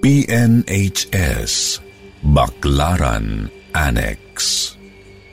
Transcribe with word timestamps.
PNHS 0.00 1.76
Baklaran 2.24 3.52
Annex 3.76 4.32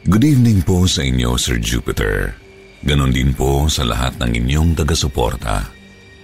Good 0.03 0.27
evening 0.27 0.59
po 0.59 0.83
sa 0.83 1.07
inyo, 1.07 1.39
Sir 1.39 1.55
Jupiter. 1.55 2.35
Ganon 2.83 3.15
din 3.15 3.31
po 3.31 3.71
sa 3.71 3.87
lahat 3.87 4.19
ng 4.19 4.27
inyong 4.27 4.75
taga-suporta. 4.75 5.63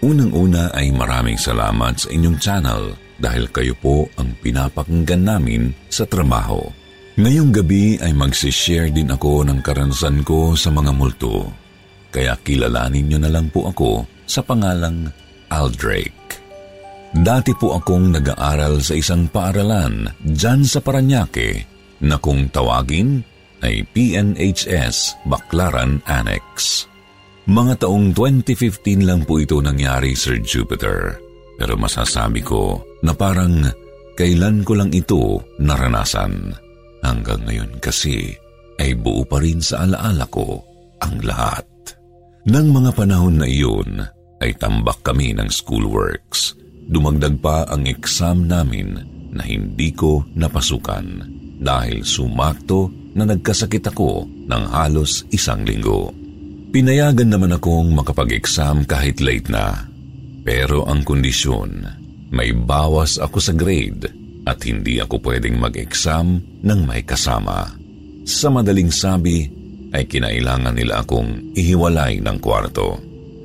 Unang-una 0.03 0.75
ay 0.75 0.91
maraming 0.91 1.39
salamat 1.39 2.03
sa 2.03 2.11
inyong 2.11 2.35
channel 2.35 2.99
dahil 3.15 3.47
kayo 3.47 3.79
po 3.79 4.11
ang 4.19 4.35
pinapakinggan 4.43 5.23
namin 5.23 5.71
sa 5.87 6.03
trabaho. 6.03 6.67
Ngayong 7.15 7.55
gabi 7.55 7.95
ay 8.03 8.11
magsishare 8.11 8.91
din 8.91 9.07
ako 9.07 9.47
ng 9.47 9.63
karanasan 9.63 10.19
ko 10.27 10.51
sa 10.59 10.67
mga 10.67 10.91
multo. 10.91 11.47
Kaya 12.11 12.35
kilalanin 12.43 13.07
nyo 13.07 13.19
na 13.23 13.31
lang 13.31 13.47
po 13.47 13.71
ako 13.71 14.03
sa 14.27 14.43
pangalang 14.43 15.07
Aldrake. 15.47 16.22
Dati 17.13 17.53
po 17.53 17.77
akong 17.77 18.09
nag-aaral 18.09 18.81
sa 18.81 18.97
isang 18.97 19.29
paaralan 19.29 20.09
dyan 20.25 20.65
sa 20.65 20.81
Paranaque 20.81 21.61
na 22.01 22.17
kung 22.17 22.49
tawagin 22.49 23.21
ay 23.61 23.85
PNHS 23.93 25.21
Baklaran 25.29 26.01
Annex. 26.09 26.83
Mga 27.45 27.85
taong 27.85 28.17
2015 28.17 29.05
lang 29.05 29.29
po 29.29 29.37
ito 29.37 29.61
nangyari, 29.61 30.17
Sir 30.17 30.41
Jupiter. 30.41 31.21
Pero 31.61 31.77
masasabi 31.77 32.41
ko 32.41 32.81
na 33.05 33.13
parang 33.13 33.61
kailan 34.17 34.65
ko 34.65 34.73
lang 34.73 34.89
ito 34.89 35.37
naranasan. 35.61 36.49
Hanggang 37.05 37.45
ngayon 37.45 37.77
kasi 37.77 38.33
ay 38.81 38.97
buo 38.97 39.21
pa 39.21 39.37
rin 39.37 39.61
sa 39.61 39.85
alaala 39.85 40.25
ko 40.33 40.65
ang 40.97 41.21
lahat. 41.21 41.67
Nang 42.49 42.73
mga 42.73 42.89
panahon 42.97 43.37
na 43.37 43.45
iyon 43.45 44.01
ay 44.41 44.57
tambak 44.57 44.97
kami 45.05 45.37
ng 45.37 45.53
schoolworks– 45.53 46.57
Dumagdag 46.87 47.39
pa 47.39 47.63
ang 47.67 47.87
exam 47.87 48.47
namin 48.47 48.99
na 49.33 49.43
hindi 49.43 49.95
ko 49.95 50.27
napasukan 50.35 51.05
dahil 51.63 52.03
sumakto 52.03 52.91
na 53.13 53.23
nagkasakit 53.29 53.93
ako 53.93 54.27
ng 54.49 54.63
halos 54.73 55.23
isang 55.31 55.63
linggo. 55.63 56.11
Pinayagan 56.73 57.29
naman 57.29 57.53
akong 57.53 57.93
makapag-exam 57.93 58.83
kahit 58.89 59.21
late 59.21 59.47
na. 59.47 59.85
Pero 60.43 60.83
ang 60.89 61.05
kondisyon, 61.05 61.85
may 62.33 62.51
bawas 62.51 63.21
ako 63.21 63.37
sa 63.37 63.53
grade 63.53 64.09
at 64.43 64.59
hindi 64.65 64.99
ako 64.99 65.21
pwedeng 65.23 65.55
mag-exam 65.61 66.41
ng 66.41 66.79
may 66.83 67.05
kasama. 67.05 67.69
Sa 68.25 68.49
madaling 68.49 68.91
sabi, 68.91 69.47
ay 69.93 70.09
kinailangan 70.09 70.73
nila 70.73 71.05
akong 71.05 71.53
ihiwalay 71.53 72.17
ng 72.19 72.37
kwarto. 72.41 72.97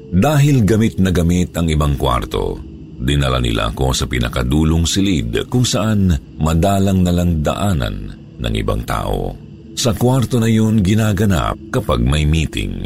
Dahil 0.08 0.64
gamit 0.64 0.96
na 0.96 1.12
gamit 1.12 1.52
ang 1.52 1.68
ibang 1.68 2.00
kwarto, 2.00 2.56
Dinala 2.98 3.38
nila 3.38 3.70
ako 3.70 3.94
sa 3.94 4.10
pinakadulong 4.10 4.82
silid 4.82 5.46
kung 5.46 5.62
saan 5.62 6.10
madalang 6.42 7.06
nalang 7.06 7.38
daanan 7.46 8.10
ng 8.42 8.54
ibang 8.58 8.82
tao. 8.82 9.38
Sa 9.78 9.94
kwarto 9.94 10.42
na 10.42 10.50
yun 10.50 10.82
ginaganap 10.82 11.54
kapag 11.70 12.02
may 12.02 12.26
meeting. 12.26 12.82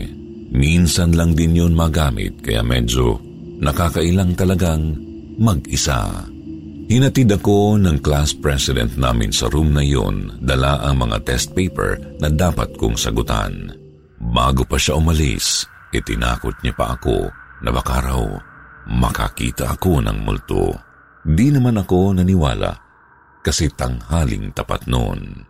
Minsan 0.53 1.17
lang 1.17 1.33
din 1.33 1.57
yun 1.57 1.73
magamit 1.73 2.45
kaya 2.45 2.61
medyo 2.61 3.17
nakakailang 3.65 4.37
talagang 4.37 4.93
mag-isa. 5.41 6.29
Hinatid 6.93 7.33
ako 7.33 7.81
ng 7.81 8.05
class 8.05 8.37
president 8.37 9.01
namin 9.01 9.33
sa 9.33 9.49
room 9.49 9.73
na 9.73 9.81
yun, 9.81 10.29
dala 10.45 10.85
ang 10.85 11.09
mga 11.09 11.25
test 11.25 11.57
paper 11.57 12.21
na 12.21 12.29
dapat 12.29 12.77
kong 12.77 13.01
sagutan. 13.01 13.73
Bago 14.21 14.69
pa 14.69 14.77
siya 14.77 15.01
umalis, 15.01 15.65
itinakot 15.89 16.53
niya 16.61 16.77
pa 16.77 16.93
ako 16.93 17.33
na 17.65 17.73
baka 17.73 17.97
raw 18.05 18.52
makakita 18.89 19.79
ako 19.79 20.03
ng 20.03 20.19
multo. 20.23 20.75
Di 21.23 21.55
naman 21.55 21.79
ako 21.79 22.19
naniwala 22.19 22.73
kasi 23.43 23.71
tanghaling 23.71 24.51
tapat 24.55 24.87
noon. 24.91 25.47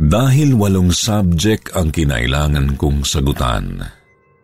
Dahil 0.00 0.56
walong 0.56 0.94
subject 0.94 1.76
ang 1.76 1.92
kinailangan 1.92 2.78
kong 2.80 3.04
sagutan, 3.04 3.84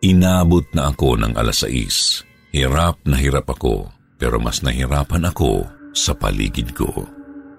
inabot 0.05 0.63
na 0.77 0.93
ako 0.93 1.17
ng 1.17 1.33
alas 1.33 1.65
6. 1.65 2.53
Hirap 2.53 3.01
na 3.09 3.17
hirap 3.17 3.49
ako 3.49 3.89
pero 4.17 4.37
mas 4.37 4.61
nahirapan 4.61 5.29
ako 5.29 5.65
sa 5.97 6.13
paligid 6.13 6.77
ko. 6.77 6.89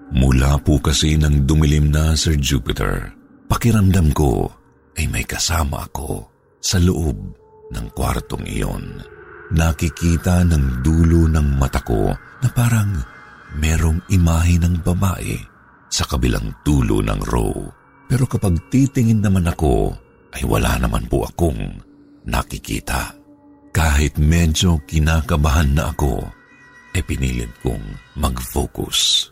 Mula 0.09 0.57
po 0.63 0.81
kasi 0.81 1.19
ng 1.19 1.45
dumilim 1.45 1.91
na 1.93 2.17
Sir 2.17 2.39
Jupiter, 2.39 3.13
pakiramdam 3.51 4.09
ko 4.15 4.49
ay 4.97 5.05
may 5.11 5.27
kasama 5.27 5.85
ako 5.85 6.25
sa 6.59 6.81
loob 6.81 7.15
ng 7.69 7.85
kwartong 7.93 8.43
iyon 8.49 8.99
nakikita 9.53 10.45
ng 10.45 10.85
dulo 10.85 11.25
ng 11.25 11.57
mata 11.57 11.81
ko 11.81 12.13
na 12.13 12.49
parang 12.53 12.93
merong 13.57 14.05
imahe 14.13 14.61
ng 14.61 14.85
babae 14.85 15.37
sa 15.89 16.05
kabilang 16.05 16.53
dulo 16.61 17.01
ng 17.01 17.19
row. 17.25 17.53
Pero 18.09 18.29
kapag 18.29 18.69
titingin 18.69 19.21
naman 19.21 19.49
ako, 19.49 19.93
ay 20.37 20.45
wala 20.45 20.77
naman 20.77 21.05
po 21.09 21.25
akong 21.25 21.81
nakikita. 22.29 23.13
Kahit 23.73 24.17
medyo 24.17 24.81
kinakabahan 24.85 25.77
na 25.77 25.93
ako, 25.93 26.25
ay 26.93 27.01
pinilit 27.05 27.53
kong 27.61 27.81
mag-focus. 28.17 29.29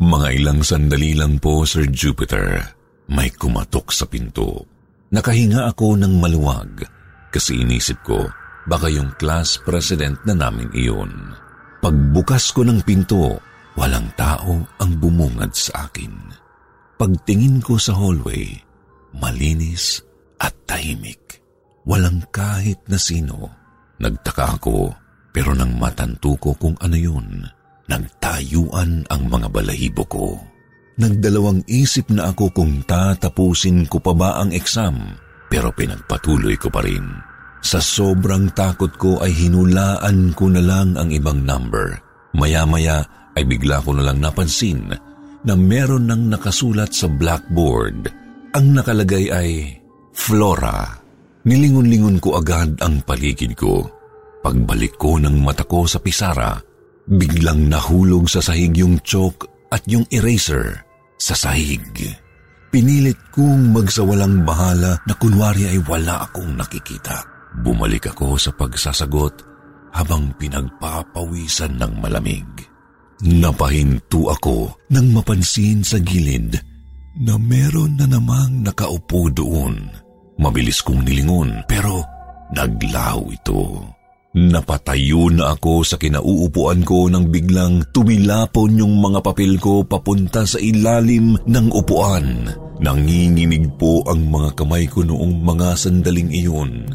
Mga 0.00 0.28
ilang 0.40 0.60
sandali 0.60 1.16
lang 1.16 1.40
po, 1.40 1.64
Sir 1.64 1.88
Jupiter, 1.88 2.62
may 3.08 3.32
kumatok 3.32 3.90
sa 3.92 4.04
pinto. 4.04 4.64
Nakahinga 5.08 5.72
ako 5.72 5.96
ng 5.96 6.20
maluwag 6.20 6.84
kasi 7.32 7.64
inisip 7.64 7.96
ko 8.04 8.28
Baka 8.68 8.92
yung 8.92 9.16
class 9.16 9.56
president 9.64 10.20
na 10.28 10.36
namin 10.36 10.68
iyon. 10.76 11.08
Pagbukas 11.80 12.52
ko 12.52 12.68
ng 12.68 12.84
pinto, 12.84 13.40
walang 13.80 14.12
tao 14.12 14.60
ang 14.76 14.92
bumungad 15.00 15.56
sa 15.56 15.88
akin. 15.88 16.12
Pagtingin 17.00 17.64
ko 17.64 17.80
sa 17.80 17.96
hallway, 17.96 18.60
malinis 19.16 20.04
at 20.36 20.52
tahimik. 20.68 21.40
Walang 21.88 22.28
kahit 22.28 22.84
na 22.92 23.00
sino. 23.00 23.48
Nagtaka 23.96 24.60
ako 24.60 24.92
pero 25.32 25.54
nang 25.54 25.76
matanto 25.78 26.34
ko 26.36 26.50
kung 26.58 26.74
ano 26.82 26.98
yun, 26.98 27.46
nagtayuan 27.86 29.06
ang 29.06 29.22
mga 29.30 29.48
balahibo 29.48 30.04
ko. 30.10 30.34
Nagdalawang 30.98 31.62
isip 31.70 32.10
na 32.10 32.34
ako 32.34 32.50
kung 32.50 32.82
tatapusin 32.82 33.86
ko 33.86 34.02
pa 34.02 34.12
ba 34.18 34.30
ang 34.42 34.50
exam 34.50 34.98
pero 35.46 35.70
pinagpatuloy 35.70 36.58
ko 36.58 36.68
pa 36.74 36.82
rin. 36.82 37.27
Sa 37.58 37.82
sobrang 37.82 38.54
takot 38.54 38.94
ko 38.96 39.18
ay 39.18 39.34
hinulaan 39.34 40.32
ko 40.32 40.46
na 40.48 40.62
lang 40.62 40.94
ang 40.94 41.10
ibang 41.10 41.42
number. 41.42 41.98
Maya-maya 42.38 43.02
ay 43.34 43.44
bigla 43.46 43.82
ko 43.82 43.94
na 43.94 44.10
lang 44.10 44.22
napansin 44.22 44.94
na 45.42 45.54
meron 45.54 46.10
nang 46.10 46.26
nakasulat 46.30 46.90
sa 46.94 47.06
blackboard. 47.10 48.10
Ang 48.54 48.66
nakalagay 48.74 49.30
ay 49.30 49.50
Flora. 50.14 50.98
Nilingon-lingon 51.46 52.18
ko 52.18 52.38
agad 52.38 52.78
ang 52.82 53.00
paligid 53.06 53.54
ko. 53.54 53.86
Pagbalik 54.42 54.98
ko 54.98 55.18
ng 55.18 55.38
mata 55.38 55.62
ko 55.62 55.86
sa 55.86 56.02
pisara, 56.02 56.58
biglang 57.06 57.70
nahulog 57.70 58.26
sa 58.26 58.42
sahig 58.42 58.74
yung 58.74 58.98
chalk 59.06 59.46
at 59.70 59.82
yung 59.86 60.04
eraser 60.10 60.82
sa 61.18 61.34
sahig. 61.34 61.82
Pinilit 62.68 63.16
kong 63.32 63.72
magsawalang 63.72 64.44
bahala 64.44 65.00
na 65.08 65.14
kunwari 65.16 65.72
ay 65.72 65.80
wala 65.88 66.28
akong 66.28 66.52
nakikita. 66.52 67.37
Bumalik 67.62 68.10
ako 68.14 68.38
sa 68.38 68.50
pagsasagot 68.54 69.44
habang 69.94 70.30
pinagpapawisan 70.36 71.78
ng 71.78 71.92
malamig. 71.98 72.46
Napahinto 73.18 74.30
ako 74.30 74.86
nang 74.94 75.10
mapansin 75.10 75.82
sa 75.82 75.98
gilid 75.98 76.54
na 77.18 77.34
meron 77.34 77.98
na 77.98 78.06
namang 78.06 78.62
nakaupo 78.62 79.26
doon 79.34 80.06
Mabilis 80.38 80.86
kong 80.86 81.02
nilingon 81.02 81.66
pero 81.66 82.06
naglaw 82.54 83.18
ito. 83.34 83.82
Napatayo 84.38 85.34
na 85.34 85.58
ako 85.58 85.82
sa 85.82 85.98
kinauupuan 85.98 86.86
ko 86.86 87.10
nang 87.10 87.26
biglang 87.26 87.82
tumilapon 87.90 88.78
yung 88.78 89.02
mga 89.02 89.18
papel 89.18 89.58
ko 89.58 89.82
papunta 89.82 90.46
sa 90.46 90.62
ilalim 90.62 91.34
ng 91.42 91.66
upuan. 91.74 92.46
Nanginginig 92.78 93.74
po 93.74 94.06
ang 94.06 94.30
mga 94.30 94.54
kamay 94.54 94.86
ko 94.86 95.02
noong 95.02 95.42
mga 95.42 95.74
sandaling 95.74 96.30
iyon. 96.30 96.86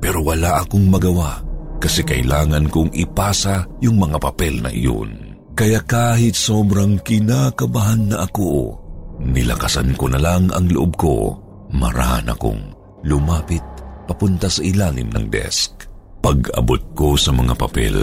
Pero 0.00 0.24
wala 0.24 0.64
akong 0.64 0.88
magawa 0.88 1.44
kasi 1.80 2.04
kailangan 2.04 2.68
kong 2.68 2.92
ipasa 2.96 3.68
yung 3.84 4.00
mga 4.00 4.16
papel 4.20 4.60
na 4.60 4.72
iyon. 4.72 5.36
Kaya 5.56 5.84
kahit 5.84 6.32
sobrang 6.32 7.00
kinakabahan 7.04 8.12
na 8.12 8.24
ako, 8.24 8.80
nilakasan 9.20 9.92
ko 9.96 10.08
na 10.08 10.16
lang 10.16 10.48
ang 10.56 10.72
loob 10.72 10.96
ko. 10.96 11.36
Marahan 11.70 12.32
akong 12.32 12.72
lumapit 13.04 13.62
papunta 14.08 14.48
sa 14.48 14.64
ilalim 14.64 15.12
ng 15.12 15.28
desk. 15.28 15.86
Pag-abot 16.20 16.80
ko 16.92 17.16
sa 17.16 17.32
mga 17.32 17.56
papel, 17.56 17.96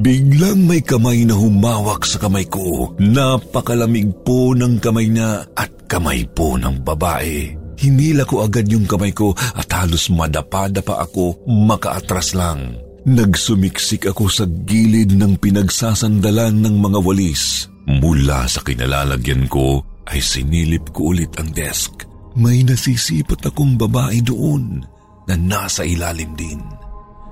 biglang 0.00 0.64
may 0.64 0.80
kamay 0.80 1.24
na 1.28 1.36
humawak 1.36 2.04
sa 2.04 2.16
kamay 2.16 2.48
ko. 2.48 2.96
Napakalamig 2.96 4.24
po 4.24 4.56
ng 4.56 4.80
kamay 4.80 5.08
niya 5.12 5.44
at 5.52 5.68
kamay 5.84 6.24
po 6.32 6.56
ng 6.56 6.80
babae. 6.80 7.67
Hinila 7.78 8.26
ko 8.26 8.42
agad 8.42 8.66
yung 8.66 8.90
kamay 8.90 9.14
ko 9.14 9.30
at 9.34 9.70
halos 9.70 10.10
madapa-dapa 10.10 10.98
ako 10.98 11.46
makaatras 11.46 12.34
lang. 12.34 12.74
Nagsumiksik 13.06 14.10
ako 14.10 14.26
sa 14.26 14.44
gilid 14.44 15.14
ng 15.14 15.38
pinagsasandalan 15.38 16.58
ng 16.58 16.74
mga 16.82 16.98
walis. 17.00 17.70
Mula 17.88 18.44
sa 18.50 18.60
kinalalagyan 18.60 19.46
ko 19.46 19.80
ay 20.10 20.18
sinilip 20.18 20.90
ko 20.90 21.14
ulit 21.14 21.32
ang 21.38 21.54
desk. 21.54 22.04
May 22.36 22.66
nasisipat 22.66 23.48
akong 23.48 23.80
babae 23.80 24.20
doon 24.26 24.82
na 25.30 25.34
nasa 25.38 25.86
ilalim 25.86 26.34
din. 26.34 26.60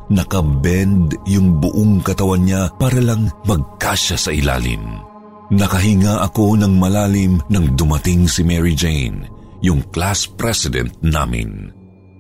Nakabend 0.07 1.19
yung 1.27 1.59
buong 1.59 1.99
katawan 2.07 2.47
niya 2.47 2.71
para 2.79 3.03
lang 3.03 3.27
magkasya 3.45 4.15
sa 4.15 4.31
ilalim. 4.31 5.03
Nakahinga 5.51 6.23
ako 6.27 6.59
ng 6.59 6.75
malalim 6.79 7.43
nang 7.51 7.75
dumating 7.75 8.31
si 8.31 8.43
Mary 8.43 8.75
Jane, 8.75 9.27
yung 9.65 9.85
class 9.93 10.29
president 10.29 10.93
namin. 11.01 11.73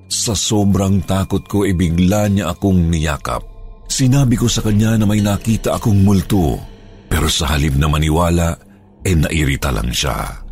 Sa 0.06 0.38
sobrang 0.38 1.02
takot 1.02 1.42
ko, 1.50 1.66
ibigla 1.66 2.30
niya 2.30 2.54
akong 2.54 2.88
niyakap. 2.88 3.42
Sinabi 3.86 4.38
ko 4.38 4.46
sa 4.46 4.62
kanya 4.62 4.98
na 4.98 5.06
may 5.06 5.22
nakita 5.22 5.78
akong 5.78 6.02
multo, 6.02 6.58
pero 7.06 7.26
sa 7.30 7.54
halip 7.54 7.74
na 7.78 7.90
maniwala, 7.90 8.54
eh 9.02 9.14
nairita 9.14 9.70
lang 9.70 9.90
siya. 9.90 10.42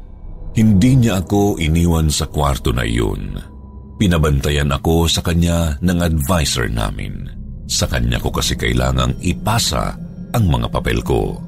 Hindi 0.54 1.02
niya 1.02 1.22
ako 1.22 1.58
iniwan 1.58 2.06
sa 2.10 2.30
kwarto 2.30 2.70
na 2.70 2.86
iyon. 2.86 3.34
Pinabantayan 3.98 4.70
ako 4.70 5.10
sa 5.10 5.22
kanya 5.22 5.74
ng 5.82 5.98
advisor 5.98 6.70
namin. 6.70 7.26
Sa 7.66 7.90
kanya 7.90 8.22
ko 8.22 8.30
kasi 8.30 8.54
kailangang 8.54 9.18
ipasa 9.18 9.98
ang 10.34 10.44
mga 10.46 10.70
papel 10.70 11.02
ko. 11.02 11.38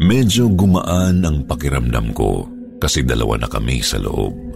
Medyo 0.00 0.52
gumaan 0.56 1.24
ang 1.24 1.44
pakiramdam 1.44 2.12
ko 2.16 2.48
kasi 2.80 3.04
dalawa 3.04 3.36
na 3.36 3.48
kami 3.48 3.84
sa 3.84 4.00
loob. 4.00 4.49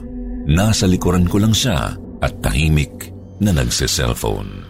Nasa 0.44 0.84
likuran 0.84 1.24
ko 1.24 1.40
lang 1.40 1.56
siya 1.56 1.96
at 2.20 2.32
tahimik 2.44 3.12
na 3.40 3.52
nagse-cellphone. 3.56 4.64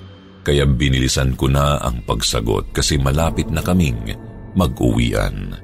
Kaya 0.45 0.69
binilisan 0.69 1.35
ko 1.35 1.49
na 1.51 1.81
ang 1.81 2.05
pagsagot 2.05 2.71
kasi 2.71 3.01
malapit 3.01 3.49
na 3.49 3.65
kaming 3.65 4.15
mag-uwian. 4.55 5.57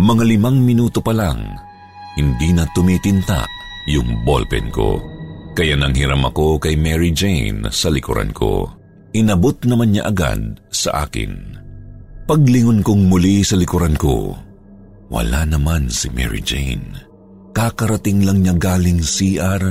Mga 0.00 0.22
limang 0.24 0.60
minuto 0.60 1.02
pa 1.02 1.10
lang, 1.10 1.56
hindi 2.14 2.52
na 2.54 2.68
tumitinta 2.76 3.44
yung 3.90 4.22
ballpen 4.22 4.70
ko. 4.70 5.00
Kaya 5.56 5.74
nanghiram 5.74 6.22
ako 6.24 6.62
kay 6.62 6.78
Mary 6.78 7.10
Jane 7.10 7.66
sa 7.74 7.90
likuran 7.90 8.30
ko. 8.30 8.70
Inabot 9.10 9.58
naman 9.66 9.90
niya 9.90 10.06
agad 10.06 10.62
sa 10.70 11.04
akin. 11.08 11.58
Paglingon 12.30 12.86
kong 12.86 13.10
muli 13.10 13.42
sa 13.42 13.58
likuran 13.58 13.98
ko, 13.98 14.38
wala 15.10 15.42
naman 15.42 15.90
si 15.90 16.06
Mary 16.14 16.38
Jane. 16.38 17.09
Kakarating 17.50 18.22
lang 18.24 18.44
niya 18.44 18.54
galing 18.56 19.02
CR 19.02 19.62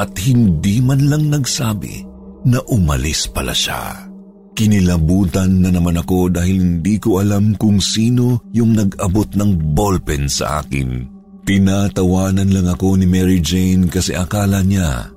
at 0.00 0.12
hindi 0.20 0.82
man 0.82 1.06
lang 1.06 1.30
nagsabi 1.30 2.04
na 2.48 2.58
umalis 2.68 3.30
pala 3.30 3.54
siya. 3.54 4.08
Kinilabutan 4.56 5.62
na 5.62 5.70
naman 5.72 6.00
ako 6.00 6.32
dahil 6.32 6.60
hindi 6.60 7.00
ko 7.00 7.22
alam 7.22 7.56
kung 7.56 7.80
sino 7.80 8.44
yung 8.52 8.76
nag-abot 8.76 9.30
ng 9.32 9.72
ballpen 9.72 10.28
sa 10.28 10.60
akin. 10.60 11.06
Tinatawanan 11.48 12.50
lang 12.52 12.68
ako 12.68 13.00
ni 13.00 13.06
Mary 13.08 13.40
Jane 13.40 13.88
kasi 13.88 14.12
akala 14.12 14.60
niya 14.60 15.08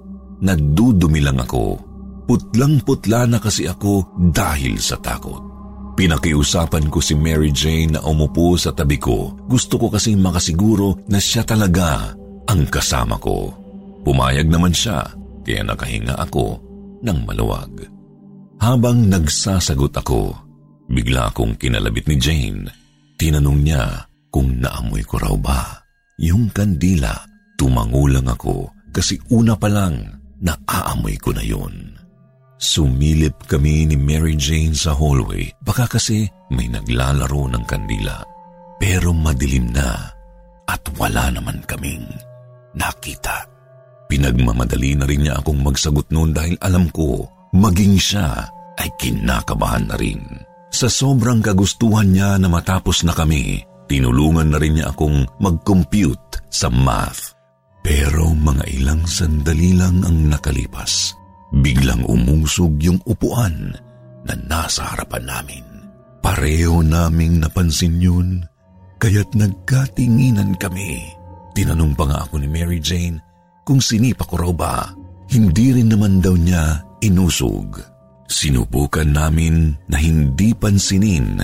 Nagdudumi 0.44 1.24
lang 1.24 1.40
ako. 1.40 1.80
Putlang-putla 2.28 3.24
na 3.32 3.40
kasi 3.40 3.64
ako 3.64 4.04
dahil 4.36 4.76
sa 4.76 5.00
takot. 5.00 5.40
Pinakiusapan 5.94 6.90
ko 6.90 6.98
si 7.00 7.14
Mary 7.14 7.54
Jane 7.54 7.98
na 7.98 8.02
umupo 8.02 8.58
sa 8.58 8.74
tabi 8.74 8.98
ko. 8.98 9.38
Gusto 9.46 9.78
ko 9.78 9.94
kasing 9.94 10.18
makasiguro 10.18 10.98
na 11.06 11.22
siya 11.22 11.46
talaga 11.46 12.18
ang 12.50 12.66
kasama 12.68 13.22
ko. 13.22 13.54
Pumayag 14.02 14.50
naman 14.50 14.74
siya, 14.74 15.06
kaya 15.46 15.62
nakahinga 15.62 16.18
ako 16.18 16.60
ng 17.06 17.20
maluwag. 17.24 17.72
Habang 18.58 19.06
nagsasagot 19.08 19.94
ako, 19.94 20.34
bigla 20.90 21.30
akong 21.30 21.56
kinalabit 21.56 22.10
ni 22.10 22.18
Jane. 22.18 22.64
Tinanong 23.16 23.60
niya 23.62 24.10
kung 24.34 24.58
naamoy 24.60 25.06
ko 25.06 25.22
raw 25.22 25.36
ba. 25.38 25.86
Yung 26.18 26.50
kandila, 26.50 27.14
tumangulang 27.56 28.26
ako 28.28 28.74
kasi 28.90 29.18
una 29.30 29.54
pa 29.54 29.70
lang 29.70 30.24
Naaamoy 30.44 31.16
ko 31.24 31.32
na 31.32 31.40
yun. 31.40 31.93
Sumilip 32.58 33.50
kami 33.50 33.90
ni 33.90 33.98
Mary 34.00 34.40
Jane 34.40 34.76
sa 34.76 34.96
hallway. 34.96 35.52
Baka 35.60 35.98
kasi 35.98 36.28
may 36.54 36.70
naglalaro 36.70 37.50
ng 37.52 37.64
kandila. 37.68 38.24
Pero 38.80 39.12
madilim 39.12 39.72
na 39.72 40.12
at 40.68 40.84
wala 40.96 41.30
naman 41.34 41.60
kaming 41.68 42.08
nakita. 42.76 43.48
Pinagmamadali 44.08 44.94
na 44.94 45.06
rin 45.10 45.26
niya 45.26 45.40
akong 45.42 45.60
magsagot 45.64 46.08
noon 46.14 46.32
dahil 46.32 46.56
alam 46.62 46.88
ko 46.94 47.26
maging 47.56 47.98
siya 47.98 48.48
ay 48.78 48.90
kinakabahan 48.98 49.90
na 49.90 49.96
rin. 49.98 50.22
Sa 50.74 50.90
sobrang 50.90 51.42
kagustuhan 51.42 52.10
niya 52.10 52.42
na 52.42 52.50
matapos 52.50 53.06
na 53.06 53.14
kami, 53.14 53.62
tinulungan 53.86 54.50
na 54.50 54.58
rin 54.58 54.78
niya 54.78 54.90
akong 54.90 55.26
mag-compute 55.38 56.42
sa 56.50 56.70
math. 56.74 57.38
Pero 57.86 58.34
mga 58.34 58.64
ilang 58.74 59.04
sandali 59.06 59.78
lang 59.78 60.02
ang 60.02 60.34
nakalipas. 60.34 61.14
Biglang 61.54 62.02
umusog 62.10 62.82
yung 62.82 62.98
upuan 63.06 63.78
na 64.26 64.34
nasa 64.50 64.90
harapan 64.90 65.30
namin. 65.30 65.66
Pareho 66.24 66.82
naming 66.82 67.38
napansin 67.38 68.02
yun, 68.02 68.42
kaya't 68.98 69.30
nagkatinginan 69.38 70.58
kami. 70.58 71.14
Tinanong 71.54 71.94
pa 71.94 72.10
nga 72.10 72.18
ako 72.26 72.42
ni 72.42 72.50
Mary 72.50 72.82
Jane 72.82 73.22
kung 73.62 73.78
sinipa 73.78 74.26
ko 74.26 74.42
raw 74.42 74.54
ba. 74.56 74.76
Hindi 75.30 75.78
rin 75.78 75.94
naman 75.94 76.26
daw 76.26 76.34
niya 76.34 76.82
inusog. 77.06 77.78
Sinubukan 78.26 79.14
namin 79.14 79.78
na 79.86 80.02
hindi 80.02 80.58
pansinin 80.58 81.38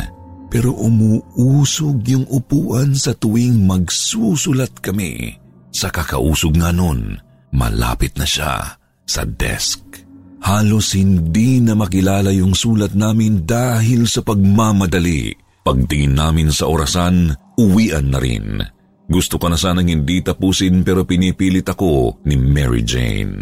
pero 0.50 0.74
umuusog 0.74 2.01
yung 2.10 2.25
upuan 2.34 2.98
sa 2.98 3.13
tuwing 3.13 3.62
magsusulat 3.69 4.74
kami. 4.81 5.38
Sa 5.69 5.93
kakausog 5.93 6.57
nga 6.57 6.74
nun, 6.74 7.22
malapit 7.53 8.17
na 8.17 8.25
siya 8.25 8.78
sa 9.10 9.25
desk. 9.25 10.06
Halos 10.46 10.94
hindi 10.94 11.58
na 11.58 11.74
makilala 11.74 12.30
yung 12.30 12.54
sulat 12.54 12.94
namin 12.94 13.44
dahil 13.44 14.06
sa 14.06 14.22
pagmamadali. 14.22 15.34
Pagtingin 15.66 16.16
namin 16.16 16.54
sa 16.54 16.70
orasan, 16.70 17.34
uwian 17.58 18.13
na 18.13 18.22
rin. 18.22 18.62
Gusto 19.10 19.42
ko 19.42 19.50
na 19.50 19.58
sanang 19.58 19.89
hindi 19.89 20.22
tapusin 20.22 20.86
pero 20.86 21.04
pinipilit 21.04 21.66
ako 21.66 22.22
ni 22.30 22.38
Mary 22.38 22.86
Jane. 22.86 23.42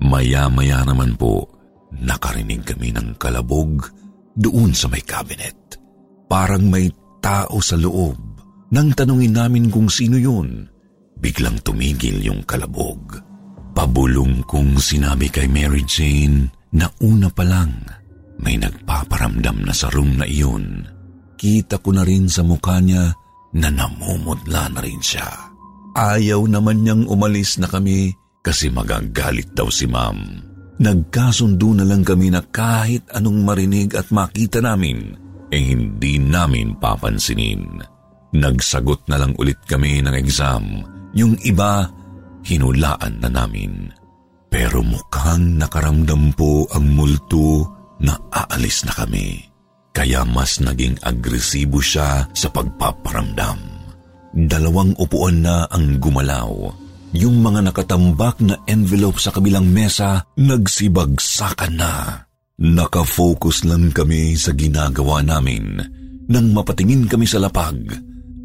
Maya-maya 0.00 0.86
naman 0.86 1.18
po, 1.18 1.50
nakarinig 1.92 2.62
kami 2.62 2.94
ng 2.94 3.18
kalabog 3.18 3.90
doon 4.38 4.72
sa 4.72 4.86
may 4.86 5.02
cabinet. 5.02 5.76
Parang 6.30 6.70
may 6.70 6.88
tao 7.18 7.58
sa 7.58 7.74
loob. 7.74 8.16
Nang 8.70 8.94
tanungin 8.94 9.34
namin 9.34 9.66
kung 9.66 9.90
sino 9.90 10.14
yun, 10.14 10.70
Biglang 11.20 11.60
tumigil 11.60 12.16
yung 12.24 12.40
kalabog. 12.48 13.20
Pabulong 13.70 14.42
kong 14.44 14.78
sinabi 14.82 15.30
kay 15.30 15.46
Mary 15.46 15.86
Jane 15.86 16.50
na 16.74 16.86
una 17.02 17.30
pa 17.30 17.46
lang 17.46 17.72
may 18.40 18.56
nagpaparamdam 18.56 19.68
na 19.68 19.74
sa 19.76 19.92
room 19.92 20.16
na 20.16 20.24
iyon. 20.24 20.88
Kita 21.36 21.80
ko 21.80 21.92
na 21.92 22.04
rin 22.04 22.28
sa 22.28 22.40
mukha 22.40 22.80
niya 22.80 23.12
na 23.56 23.68
namumudla 23.68 24.72
na 24.72 24.80
rin 24.80 25.00
siya. 25.00 25.28
Ayaw 25.96 26.40
naman 26.48 26.84
niyang 26.84 27.04
umalis 27.08 27.60
na 27.60 27.68
kami 27.68 28.12
kasi 28.40 28.72
magagalit 28.72 29.52
daw 29.52 29.68
si 29.68 29.84
ma'am. 29.84 30.48
Nagkasundo 30.80 31.76
na 31.76 31.84
lang 31.84 32.00
kami 32.00 32.32
na 32.32 32.40
kahit 32.40 33.04
anong 33.12 33.44
marinig 33.44 33.92
at 33.92 34.08
makita 34.08 34.64
namin, 34.64 35.12
eh 35.52 35.60
hindi 35.60 36.16
namin 36.16 36.80
papansinin. 36.80 37.84
Nagsagot 38.32 39.04
na 39.12 39.20
lang 39.20 39.36
ulit 39.36 39.60
kami 39.68 40.00
ng 40.00 40.14
exam 40.16 40.64
yung 41.14 41.34
iba, 41.42 41.90
hinulaan 42.44 43.20
na 43.20 43.28
namin. 43.28 43.90
Pero 44.50 44.82
mukhang 44.82 45.56
nakaramdam 45.56 46.34
po 46.34 46.66
ang 46.74 46.90
multo 46.90 47.64
na 48.02 48.18
aalis 48.34 48.82
na 48.82 48.92
kami. 48.92 49.46
Kaya 49.94 50.26
mas 50.26 50.58
naging 50.58 50.98
agresibo 51.02 51.78
siya 51.78 52.26
sa 52.34 52.48
pagpaparamdam. 52.50 53.58
Dalawang 54.34 54.94
upuan 54.98 55.42
na 55.42 55.66
ang 55.70 55.98
gumalaw. 55.98 56.50
Yung 57.10 57.42
mga 57.42 57.70
nakatambak 57.70 58.38
na 58.42 58.54
envelope 58.70 59.18
sa 59.18 59.34
kabilang 59.34 59.66
mesa 59.66 60.22
nagsibagsakan 60.38 61.74
na. 61.74 62.22
Nakafocus 62.60 63.66
lang 63.66 63.90
kami 63.90 64.38
sa 64.38 64.54
ginagawa 64.54 65.18
namin. 65.24 65.82
Nang 66.30 66.54
mapatingin 66.54 67.10
kami 67.10 67.26
sa 67.26 67.42
lapag, 67.42 67.82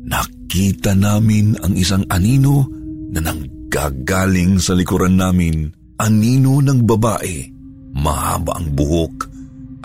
nakita 0.09 0.97
namin 0.97 1.53
ang 1.61 1.77
isang 1.77 2.01
anino 2.09 2.65
na 3.13 3.21
nanggagaling 3.65 4.61
sa 4.61 4.77
likuran 4.77 5.17
namin. 5.17 5.73
Anino 5.95 6.59
ng 6.59 6.83
babae, 6.83 7.47
mahaba 7.95 8.59
ang 8.59 8.75
buhok 8.75 9.15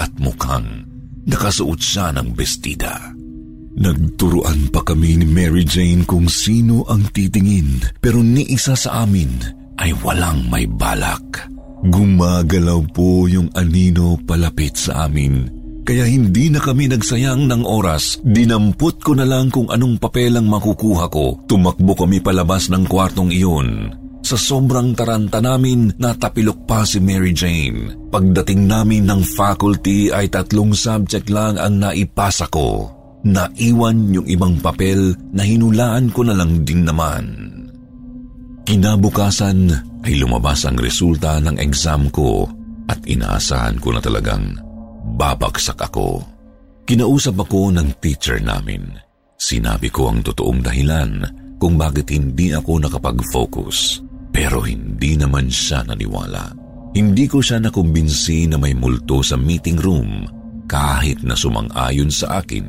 at 0.03 0.11
mukhang 0.19 0.87
nakasuot 1.27 1.79
siya 1.79 2.11
ng 2.19 2.35
bestida. 2.35 3.15
Nagturuan 3.79 4.75
pa 4.75 4.83
kami 4.83 5.23
ni 5.23 5.27
Mary 5.31 5.63
Jane 5.63 6.03
kung 6.03 6.27
sino 6.27 6.83
ang 6.91 7.07
titingin 7.15 7.79
pero 8.03 8.19
ni 8.19 8.43
isa 8.51 8.75
sa 8.75 9.07
amin 9.07 9.31
ay 9.79 9.95
walang 10.03 10.51
may 10.51 10.67
balak. 10.67 11.47
Gumagalaw 11.87 12.91
po 12.91 13.31
yung 13.31 13.49
anino 13.55 14.19
palapit 14.27 14.75
sa 14.75 15.07
amin 15.07 15.60
kaya 15.91 16.07
hindi 16.07 16.55
na 16.55 16.63
kami 16.63 16.87
nagsayang 16.87 17.51
ng 17.51 17.67
oras. 17.67 18.23
Dinampot 18.23 19.03
ko 19.03 19.19
na 19.19 19.27
lang 19.27 19.51
kung 19.51 19.67
anong 19.75 19.99
papel 19.99 20.39
ang 20.39 20.47
makukuha 20.47 21.11
ko. 21.11 21.43
Tumakbo 21.51 21.99
kami 21.99 22.23
palabas 22.23 22.71
ng 22.71 22.87
kwartong 22.87 23.35
iyon. 23.35 23.91
Sa 24.23 24.39
sobrang 24.39 24.95
taranta 24.95 25.43
namin, 25.43 25.91
natapilok 25.99 26.63
pa 26.63 26.87
si 26.87 27.03
Mary 27.03 27.35
Jane. 27.35 28.07
Pagdating 28.07 28.71
namin 28.71 29.11
ng 29.11 29.27
faculty 29.35 30.15
ay 30.15 30.31
tatlong 30.31 30.71
subject 30.79 31.27
lang 31.27 31.59
ang 31.59 31.83
naipasa 31.83 32.47
ko. 32.47 32.87
Naiwan 33.27 34.15
yung 34.15 34.31
ibang 34.31 34.63
papel 34.63 35.19
na 35.35 35.43
hinulaan 35.43 36.15
ko 36.15 36.23
na 36.23 36.39
lang 36.39 36.63
din 36.63 36.87
naman. 36.87 37.27
Kinabukasan 38.63 39.75
ay 40.07 40.23
lumabas 40.23 40.63
ang 40.71 40.79
resulta 40.79 41.43
ng 41.43 41.59
exam 41.59 42.07
ko 42.15 42.47
at 42.87 43.03
inaasahan 43.11 43.83
ko 43.83 43.91
na 43.91 43.99
talagang 43.99 44.70
babagsak 45.15 45.79
ako. 45.81 46.23
Kinausap 46.87 47.39
ako 47.39 47.71
ng 47.75 48.03
teacher 48.03 48.43
namin. 48.43 48.91
Sinabi 49.41 49.89
ko 49.89 50.11
ang 50.11 50.21
totoong 50.27 50.61
dahilan 50.61 51.13
kung 51.61 51.79
bakit 51.79 52.11
hindi 52.11 52.51
ako 52.51 52.83
nakapag-focus. 52.89 54.03
Pero 54.31 54.63
hindi 54.63 55.19
naman 55.19 55.51
siya 55.51 55.83
naniwala. 55.87 56.55
Hindi 56.91 57.31
ko 57.31 57.39
siya 57.39 57.63
nakumbinsi 57.63 58.51
na 58.51 58.59
may 58.59 58.75
multo 58.75 59.23
sa 59.23 59.39
meeting 59.39 59.79
room 59.79 60.27
kahit 60.67 61.23
na 61.23 61.39
sumang-ayon 61.39 62.11
sa 62.11 62.43
akin 62.43 62.67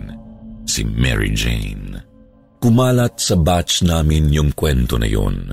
si 0.66 0.86
Mary 0.86 1.34
Jane. 1.34 1.98
Kumalat 2.62 3.18
sa 3.18 3.34
batch 3.34 3.82
namin 3.82 4.30
yung 4.30 4.54
kwento 4.54 5.02
na 5.02 5.10
yon. 5.10 5.50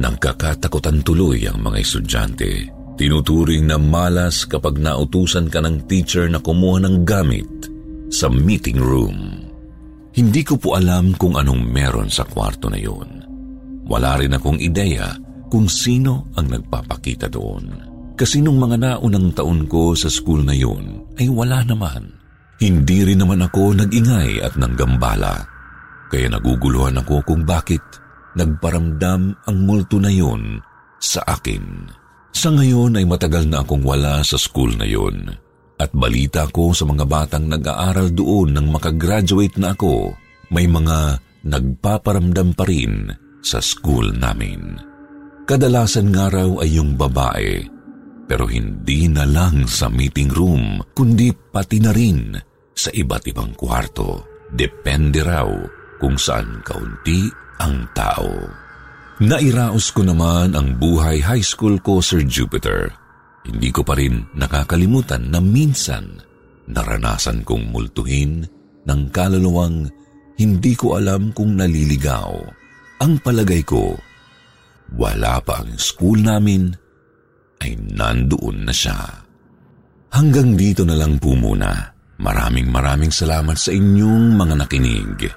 Nagkakatakutan 0.00 1.04
tuloy 1.04 1.44
ang 1.44 1.60
mga 1.60 1.76
estudyante. 1.84 2.79
Tinuturing 3.00 3.64
na 3.64 3.80
malas 3.80 4.44
kapag 4.44 4.76
nautusan 4.76 5.48
ka 5.48 5.64
ng 5.64 5.88
teacher 5.88 6.28
na 6.28 6.36
kumuha 6.36 6.84
ng 6.84 7.00
gamit 7.08 7.48
sa 8.12 8.28
meeting 8.28 8.76
room. 8.76 9.40
Hindi 10.12 10.44
ko 10.44 10.60
po 10.60 10.76
alam 10.76 11.16
kung 11.16 11.40
anong 11.40 11.64
meron 11.64 12.12
sa 12.12 12.28
kwarto 12.28 12.68
na 12.68 12.76
yun. 12.76 13.24
Wala 13.88 14.20
rin 14.20 14.36
akong 14.36 14.60
ideya 14.60 15.16
kung 15.48 15.64
sino 15.64 16.28
ang 16.36 16.52
nagpapakita 16.52 17.32
doon. 17.32 17.88
Kasi 18.20 18.44
nung 18.44 18.60
mga 18.60 18.76
naunang 18.76 19.32
taon 19.32 19.64
ko 19.64 19.96
sa 19.96 20.12
school 20.12 20.44
na 20.44 20.52
yun, 20.52 21.08
ay 21.16 21.32
wala 21.32 21.64
naman. 21.64 22.04
Hindi 22.60 23.08
rin 23.08 23.24
naman 23.24 23.40
ako 23.40 23.80
nag-ingay 23.80 24.44
at 24.44 24.60
nanggambala. 24.60 25.40
Kaya 26.12 26.28
naguguluhan 26.28 27.00
ako 27.00 27.24
kung 27.24 27.48
bakit 27.48 27.80
nagparamdam 28.36 29.40
ang 29.48 29.56
multo 29.64 29.96
na 29.96 30.12
yun 30.12 30.60
sa 31.00 31.24
akin. 31.24 31.96
Sa 32.30 32.48
ngayon 32.54 32.96
ay 32.96 33.04
matagal 33.04 33.44
na 33.50 33.62
akong 33.62 33.82
wala 33.82 34.22
sa 34.22 34.38
school 34.38 34.72
na 34.78 34.86
yun. 34.86 35.28
At 35.80 35.90
balita 35.96 36.44
ko 36.52 36.76
sa 36.76 36.84
mga 36.84 37.08
batang 37.08 37.48
nag-aaral 37.48 38.12
doon 38.12 38.52
nang 38.52 38.68
makagraduate 38.68 39.56
na 39.56 39.72
ako, 39.72 40.12
may 40.52 40.68
mga 40.68 41.16
nagpaparamdam 41.48 42.52
pa 42.52 42.68
rin 42.68 43.08
sa 43.40 43.64
school 43.64 44.12
namin. 44.12 44.76
Kadalasan 45.48 46.12
nga 46.12 46.28
raw 46.28 46.60
ay 46.60 46.76
yung 46.76 46.94
babae, 47.00 47.64
pero 48.28 48.44
hindi 48.46 49.08
na 49.08 49.24
lang 49.24 49.64
sa 49.66 49.88
meeting 49.88 50.30
room, 50.30 50.84
kundi 50.94 51.32
pati 51.32 51.80
na 51.80 51.90
rin 51.90 52.36
sa 52.70 52.92
iba't 52.92 53.24
ibang 53.32 53.56
kwarto. 53.56 54.28
Depende 54.52 55.24
raw 55.24 55.48
kung 55.98 56.20
saan 56.20 56.60
kaunti 56.62 57.26
ang 57.58 57.88
tao. 57.96 58.30
Nairaos 59.20 59.92
ko 59.92 60.00
naman 60.00 60.56
ang 60.56 60.80
buhay 60.80 61.20
high 61.20 61.44
school 61.44 61.76
ko, 61.84 62.00
Sir 62.00 62.24
Jupiter. 62.24 62.88
Hindi 63.44 63.68
ko 63.68 63.84
pa 63.84 63.92
rin 63.92 64.24
nakakalimutan 64.32 65.28
na 65.28 65.44
minsan 65.44 66.24
naranasan 66.64 67.44
kong 67.44 67.68
multuhin 67.68 68.48
ng 68.88 69.00
kaluluwang 69.12 69.92
hindi 70.40 70.72
ko 70.72 70.96
alam 70.96 71.36
kung 71.36 71.52
naliligaw. 71.52 72.32
Ang 73.04 73.20
palagay 73.20 73.60
ko, 73.60 73.92
wala 74.96 75.36
pa 75.44 75.60
ang 75.60 75.76
school 75.76 76.16
namin, 76.16 76.72
ay 77.60 77.76
nandoon 77.76 78.64
na 78.64 78.72
siya. 78.72 79.20
Hanggang 80.16 80.56
dito 80.56 80.80
na 80.88 80.96
lang 80.96 81.20
po 81.20 81.36
muna. 81.36 81.92
Maraming 82.20 82.72
maraming 82.72 83.12
salamat 83.12 83.56
sa 83.56 83.68
inyong 83.68 84.32
mga 84.32 84.54
nakinig. 84.64 85.28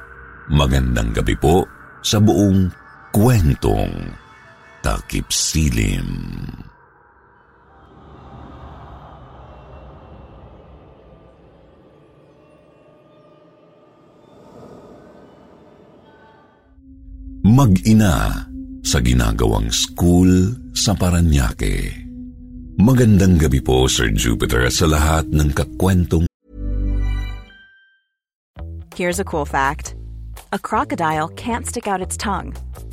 Magandang 0.56 1.12
gabi 1.12 1.36
po 1.36 1.68
sa 2.00 2.24
buong 2.24 2.83
kwentong 3.14 3.94
Takip 4.82 5.30
Silim. 5.30 6.10
Mag-ina 17.46 18.50
sa 18.82 18.98
ginagawang 18.98 19.70
school 19.70 20.58
sa 20.74 20.98
Paranaque. 20.98 21.94
Magandang 22.82 23.38
gabi 23.38 23.62
po, 23.62 23.86
Sir 23.86 24.10
Jupiter, 24.10 24.66
sa 24.74 24.90
lahat 24.90 25.30
ng 25.30 25.54
kakwentong... 25.54 26.26
Here's 28.98 29.22
a 29.22 29.28
cool 29.28 29.46
fact. 29.46 29.94
A 30.50 30.58
crocodile 30.58 31.30
can't 31.38 31.70
stick 31.70 31.86
out 31.86 32.02
its 32.02 32.18
tongue. 32.18 32.58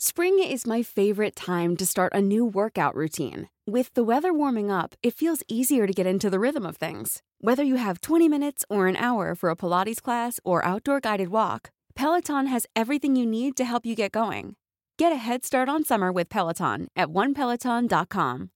Spring 0.00 0.40
is 0.40 0.66
my 0.66 0.80
favorite 0.80 1.36
time 1.36 1.76
to 1.76 1.84
start 1.84 2.16
a 2.16 2.24
new 2.24 2.40
workout 2.40 2.96
routine. 2.96 3.52
With 3.68 3.92
the 3.92 4.00
weather 4.00 4.32
warming 4.32 4.72
up, 4.72 4.96
it 5.04 5.12
feels 5.12 5.44
easier 5.44 5.84
to 5.84 5.92
get 5.92 6.08
into 6.08 6.32
the 6.32 6.40
rhythm 6.40 6.64
of 6.64 6.80
things. 6.80 7.20
Whether 7.44 7.60
you 7.68 7.76
have 7.76 8.00
20 8.00 8.24
minutes 8.24 8.64
or 8.72 8.88
an 8.88 8.96
hour 8.96 9.36
for 9.36 9.52
a 9.52 9.56
Pilates 9.60 10.00
class 10.00 10.40
or 10.40 10.64
outdoor 10.64 11.04
guided 11.04 11.28
walk, 11.28 11.68
Peloton 11.92 12.48
has 12.48 12.64
everything 12.72 13.12
you 13.12 13.28
need 13.28 13.60
to 13.60 13.64
help 13.68 13.84
you 13.84 13.92
get 13.92 14.16
going. 14.16 14.56
Get 14.96 15.12
a 15.12 15.20
head 15.20 15.44
start 15.44 15.68
on 15.68 15.84
summer 15.84 16.08
with 16.08 16.32
Peloton 16.32 16.88
at 16.96 17.12
onepeloton.com. 17.12 18.48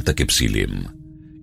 Takip 0.00 0.32
silim. 0.32 0.88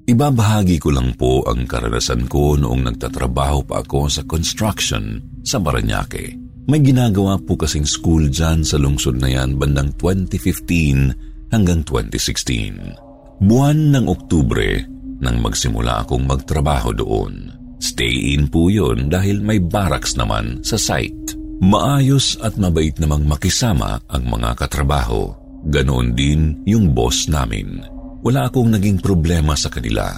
Ibabahagi 0.09 0.81
ko 0.81 0.89
lang 0.97 1.13
po 1.13 1.45
ang 1.45 1.69
karanasan 1.69 2.25
ko 2.25 2.57
noong 2.57 2.89
nagtatrabaho 2.89 3.69
pa 3.69 3.85
ako 3.85 4.09
sa 4.09 4.25
construction 4.25 5.21
sa 5.45 5.61
Baranyake. 5.61 6.40
May 6.69 6.81
ginagawa 6.85 7.41
po 7.41 7.57
kasing 7.57 7.89
school 7.89 8.29
dyan 8.29 8.61
sa 8.61 8.77
lungsod 8.77 9.17
na 9.17 9.29
yan 9.33 9.57
bandang 9.57 9.93
2015 9.97 11.49
hanggang 11.49 11.81
2016. 11.87 13.41
Buwan 13.41 13.97
ng 13.97 14.05
Oktubre 14.05 14.85
nang 15.21 15.41
magsimula 15.41 16.05
akong 16.05 16.25
magtrabaho 16.25 16.93
doon. 16.93 17.49
Stay 17.81 18.37
in 18.37 18.45
po 18.45 18.69
yun 18.69 19.09
dahil 19.09 19.41
may 19.41 19.57
barracks 19.57 20.13
naman 20.13 20.61
sa 20.61 20.77
site. 20.77 21.33
Maayos 21.61 22.37
at 22.41 22.57
mabait 22.57 22.93
namang 23.01 23.25
makisama 23.25 23.97
ang 24.09 24.23
mga 24.29 24.53
katrabaho. 24.57 25.33
Ganoon 25.69 26.13
din 26.13 26.61
yung 26.65 26.93
boss 26.93 27.25
namin. 27.29 27.81
Wala 28.21 28.49
akong 28.49 28.69
naging 28.69 29.01
problema 29.01 29.57
sa 29.57 29.69
kanila. 29.69 30.13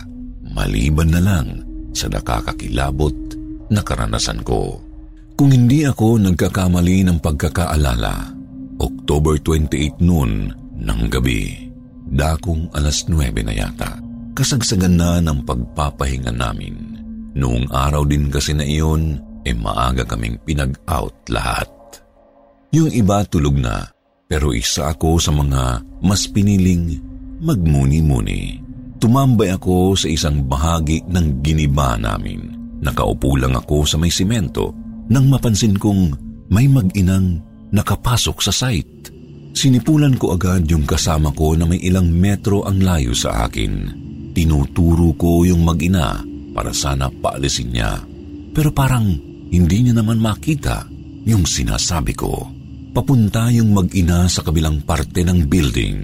maliban 0.53 1.09
na 1.09 1.17
lang 1.17 1.47
sa 1.97 2.05
nakakakilabot 2.05 3.15
na 3.73 3.81
karanasan 3.81 4.45
ko. 4.45 4.77
Kung 5.43 5.51
hindi 5.51 5.83
ako 5.83 6.23
nagkakamali 6.23 7.03
ng 7.03 7.19
pagkakaalala, 7.19 8.31
October 8.79 9.35
28 9.43 9.99
noon 9.99 10.47
ng 10.79 11.01
gabi, 11.11 11.67
dakong 12.15 12.71
alas 12.71 13.03
9 13.11 13.43
na 13.43 13.51
yata, 13.51 13.99
kasagsagan 14.39 14.95
na 14.95 15.19
ng 15.19 15.43
pagpapahinga 15.43 16.31
namin. 16.31 16.95
Noong 17.35 17.67
araw 17.75 18.07
din 18.07 18.31
kasi 18.31 18.55
na 18.55 18.63
iyon, 18.63 19.19
e 19.43 19.51
eh 19.51 19.55
maaga 19.59 20.07
kaming 20.07 20.39
pinag-out 20.47 21.27
lahat. 21.27 21.67
Yung 22.71 22.87
iba 22.95 23.27
tulog 23.27 23.59
na, 23.59 23.83
pero 24.31 24.55
isa 24.55 24.95
ako 24.95 25.19
sa 25.19 25.35
mga 25.35 25.83
mas 26.07 26.23
piniling 26.23 27.03
magmuni-muni. 27.43 28.63
Tumambay 28.95 29.51
ako 29.51 29.99
sa 29.99 30.07
isang 30.07 30.47
bahagi 30.47 31.03
ng 31.03 31.43
giniba 31.43 31.99
namin. 31.99 32.47
Nakaupo 32.79 33.35
lang 33.35 33.59
ako 33.59 33.83
sa 33.83 33.99
may 33.99 34.07
simento 34.07 34.82
nang 35.09 35.27
mapansin 35.27 35.75
kong 35.75 36.15
may 36.51 36.69
mag-inang 36.69 37.41
nakapasok 37.73 38.37
sa 38.39 38.53
site. 38.53 39.09
Sinipulan 39.53 40.17
ko 40.17 40.33
agad 40.33 40.65
yung 40.69 40.85
kasama 40.85 41.33
ko 41.33 41.53
na 41.57 41.65
may 41.65 41.81
ilang 41.81 42.09
metro 42.09 42.65
ang 42.65 42.81
layo 42.81 43.13
sa 43.13 43.45
akin. 43.49 43.89
Tinuturo 44.33 45.13
ko 45.13 45.45
yung 45.45 45.61
mag-ina 45.61 46.21
para 46.53 46.73
sana 46.73 47.09
paalisin 47.09 47.73
niya. 47.73 48.01
Pero 48.53 48.69
parang 48.73 49.05
hindi 49.49 49.77
niya 49.85 49.97
naman 49.97 50.21
makita 50.21 50.85
yung 51.25 51.45
sinasabi 51.45 52.13
ko. 52.17 52.49
Papunta 52.93 53.49
yung 53.49 53.73
mag-ina 53.73 54.29
sa 54.29 54.45
kabilang 54.45 54.85
parte 54.85 55.25
ng 55.25 55.49
building. 55.49 55.95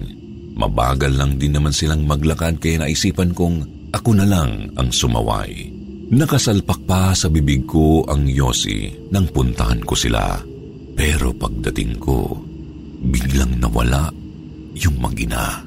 Mabagal 0.58 1.14
lang 1.14 1.38
din 1.38 1.54
naman 1.54 1.70
silang 1.70 2.02
maglakad 2.02 2.58
kaya 2.58 2.82
naisipan 2.82 3.30
kong 3.30 3.62
ako 3.94 4.10
na 4.14 4.26
lang 4.26 4.70
ang 4.74 4.90
sumaway. 4.90 5.79
Nakasalpak 6.10 6.90
pa 6.90 7.14
sa 7.14 7.30
bibig 7.30 7.70
ko 7.70 8.02
ang 8.02 8.26
yosi 8.26 8.90
nang 9.14 9.30
puntahan 9.30 9.78
ko 9.86 9.94
sila. 9.94 10.42
Pero 10.98 11.30
pagdating 11.30 12.02
ko, 12.02 12.34
biglang 12.98 13.62
nawala 13.62 14.10
yung 14.74 14.98
magina. 14.98 15.62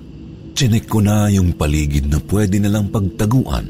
Chinek 0.52 0.92
ko 0.92 1.00
na 1.00 1.32
yung 1.32 1.56
paligid 1.56 2.12
na 2.12 2.20
pwede 2.28 2.60
nalang 2.60 2.92
pagtaguan, 2.92 3.66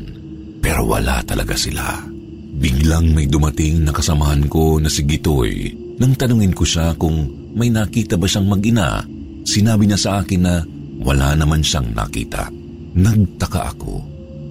pero 0.65 0.89
wala 0.89 1.21
talaga 1.21 1.53
sila. 1.53 2.09
Biglang 2.57 3.13
may 3.13 3.29
dumating 3.29 3.85
na 3.85 3.93
kasamahan 3.93 4.49
ko 4.49 4.81
na 4.81 4.89
si 4.89 5.05
Gitoy. 5.05 5.77
Nang 6.01 6.17
tanungin 6.17 6.57
ko 6.57 6.65
siya 6.65 6.97
kung 6.97 7.29
may 7.53 7.69
nakita 7.69 8.17
ba 8.17 8.25
siyang 8.25 8.49
magina, 8.49 9.05
sinabi 9.45 9.85
niya 9.85 9.99
sa 10.01 10.11
akin 10.25 10.41
na 10.41 10.65
wala 11.05 11.37
naman 11.37 11.61
siyang 11.61 11.93
nakita. 11.93 12.49
Nagtaka 12.97 13.61
ako 13.77 13.93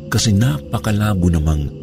kasi 0.06 0.30
napakalabo 0.30 1.26
namang 1.26 1.81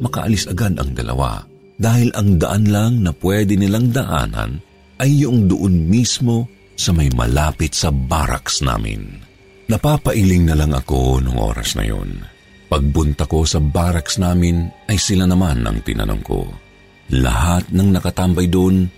makaalis 0.00 0.48
agad 0.48 0.76
ang 0.76 0.92
dalawa 0.92 1.44
dahil 1.76 2.08
ang 2.16 2.40
daan 2.40 2.64
lang 2.68 2.92
na 3.04 3.12
pwede 3.12 3.56
nilang 3.56 3.92
daanan 3.92 4.60
ay 4.96 5.24
yung 5.24 5.44
doon 5.44 5.88
mismo 5.88 6.48
sa 6.76 6.92
may 6.92 7.08
malapit 7.12 7.72
sa 7.72 7.92
barracks 7.92 8.64
namin. 8.64 9.20
Napapailing 9.66 10.46
na 10.46 10.54
lang 10.56 10.72
ako 10.72 11.20
nung 11.20 11.36
oras 11.36 11.74
na 11.76 11.84
yun. 11.84 12.22
Pagbunta 12.66 13.24
ko 13.28 13.42
sa 13.42 13.60
barracks 13.60 14.16
namin 14.20 14.68
ay 14.88 14.96
sila 14.96 15.24
naman 15.28 15.64
ang 15.64 15.80
tinanong 15.82 16.22
ko. 16.24 16.44
Lahat 17.14 17.66
ng 17.70 17.94
nakatambay 17.94 18.50
doon, 18.50 18.88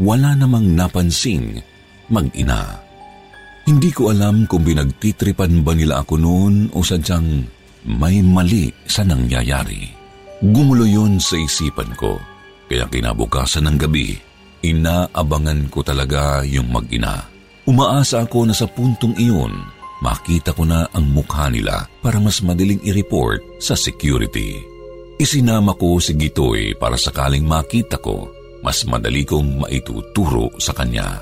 wala 0.00 0.32
namang 0.38 0.72
napansing 0.72 1.60
mag-ina. 2.08 2.80
Hindi 3.68 3.90
ko 3.92 4.10
alam 4.10 4.48
kung 4.48 4.64
binagtitripan 4.66 5.62
ba 5.62 5.72
nila 5.76 6.02
ako 6.02 6.14
noon 6.16 6.54
o 6.74 6.82
sadyang 6.82 7.44
may 7.86 8.24
mali 8.24 8.72
sa 8.88 9.04
nangyayari. 9.06 9.99
Gumulo 10.40 10.88
yun 10.88 11.20
sa 11.20 11.36
isipan 11.36 11.92
ko, 12.00 12.16
kaya 12.64 12.88
kinabukasan 12.88 13.68
ng 13.68 13.76
gabi, 13.76 14.16
inaabangan 14.64 15.68
ko 15.68 15.84
talaga 15.84 16.40
yung 16.48 16.72
mag-ina. 16.72 17.28
Umaasa 17.68 18.24
ako 18.24 18.48
na 18.48 18.56
sa 18.56 18.64
puntong 18.64 19.20
iyon, 19.20 19.52
makita 20.00 20.56
ko 20.56 20.64
na 20.64 20.88
ang 20.96 21.04
mukha 21.12 21.52
nila 21.52 21.84
para 22.00 22.16
mas 22.16 22.40
madaling 22.40 22.80
i-report 22.88 23.44
sa 23.60 23.76
security. 23.76 24.56
Isinama 25.20 25.76
ko 25.76 26.00
si 26.00 26.16
Gitoy 26.16 26.72
para 26.80 26.96
sakaling 26.96 27.44
makita 27.44 28.00
ko, 28.00 28.32
mas 28.64 28.80
madali 28.88 29.28
kong 29.28 29.68
maituturo 29.68 30.56
sa 30.56 30.72
kanya. 30.72 31.20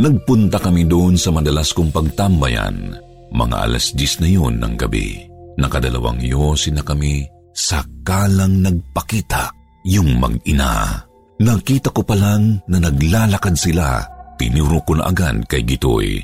Nagpunta 0.00 0.56
kami 0.56 0.88
doon 0.88 1.20
sa 1.20 1.28
madalas 1.28 1.76
kong 1.76 1.92
pagtambayan, 1.92 2.96
mga 3.28 3.56
alas 3.60 3.92
10 3.92 4.24
na 4.24 4.28
yun 4.32 4.56
ng 4.56 4.74
gabi. 4.80 5.20
Nakadalawang 5.60 6.24
yosin 6.24 6.80
na 6.80 6.86
kami 6.86 7.28
Sakalang 7.58 8.62
nagpakita 8.62 9.50
yung 9.90 10.22
mag-ina. 10.22 11.02
Nakita 11.42 11.90
ko 11.90 12.06
pa 12.06 12.14
lang 12.14 12.62
na 12.70 12.78
naglalakad 12.78 13.58
sila. 13.58 13.98
Tinuro 14.38 14.78
ko 14.86 14.94
na 14.94 15.10
agad 15.10 15.42
kay 15.50 15.66
Gitoy. 15.66 16.22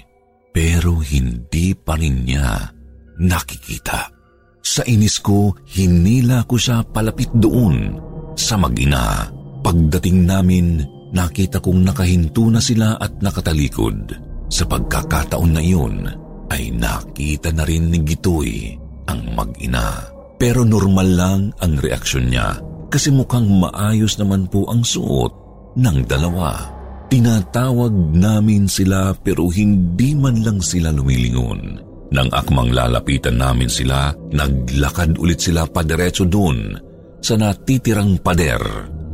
Pero 0.55 1.03
hindi 1.03 1.75
pa 1.75 1.99
rin 1.99 2.23
niya 2.23 2.71
nakikita. 3.19 4.15
Sa 4.63 4.87
inis 4.87 5.19
ko, 5.19 5.51
hinila 5.67 6.47
ko 6.47 6.55
siya 6.55 6.87
palapit 6.87 7.35
doon 7.35 7.99
sa 8.39 8.55
mag-ina. 8.55 9.27
Pagdating 9.59 10.31
namin, 10.31 10.87
nakita 11.11 11.59
kong 11.59 11.83
nakahinto 11.83 12.47
na 12.47 12.63
sila 12.63 12.95
at 12.95 13.19
nakatalikod. 13.19 14.15
Sa 14.47 14.71
pagkakataon 14.71 15.51
na 15.51 15.59
iyon, 15.59 16.07
ay 16.55 16.71
nakita 16.71 17.51
na 17.51 17.67
rin 17.67 17.91
ni 17.91 18.07
Gitoy 18.07 18.79
ang 19.11 19.35
mag-ina. 19.35 20.14
Pero 20.39 20.67
normal 20.67 21.09
lang 21.15 21.41
ang 21.63 21.79
reaksyon 21.79 22.29
niya 22.29 22.59
kasi 22.91 23.11
mukhang 23.11 23.47
maayos 23.49 24.19
naman 24.23 24.47
po 24.47 24.71
ang 24.71 24.87
suot 24.87 25.33
ng 25.75 25.99
dalawa. 26.07 26.71
Tinatawag 27.11 27.95
namin 28.15 28.67
sila 28.67 29.15
pero 29.19 29.51
hindi 29.51 30.15
man 30.15 30.43
lang 30.43 30.59
sila 30.59 30.95
lumilingon. 30.95 31.83
Nang 32.15 32.31
akmang 32.31 32.71
lalapitan 32.71 33.43
namin 33.43 33.67
sila, 33.67 34.15
naglakad 34.31 35.19
ulit 35.19 35.43
sila 35.43 35.67
padiretso 35.67 36.23
doon 36.23 36.79
sa 37.19 37.35
natitirang 37.35 38.23
pader. 38.23 38.63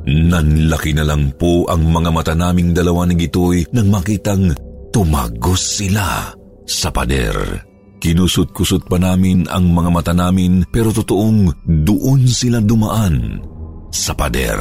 Nanlaki 0.05 0.93
na 0.97 1.05
lang 1.05 1.33
po 1.37 1.65
ang 1.69 1.89
mga 1.89 2.11
mata 2.13 2.35
naming 2.37 2.77
dalawa 2.77 3.09
ni 3.09 3.17
Gitoy 3.17 3.69
nang 3.73 3.89
makitang 3.89 4.53
tumagos 4.93 5.81
sila 5.81 6.33
sa 6.69 6.89
pader. 6.93 7.70
Kinusot-kusot 8.01 8.89
pa 8.89 8.97
namin 8.97 9.45
ang 9.53 9.77
mga 9.77 9.91
mata 9.93 10.13
namin 10.17 10.65
pero 10.73 10.89
totoong 10.89 11.69
doon 11.85 12.25
sila 12.25 12.65
dumaan 12.65 13.45
sa 13.93 14.17
pader. 14.17 14.57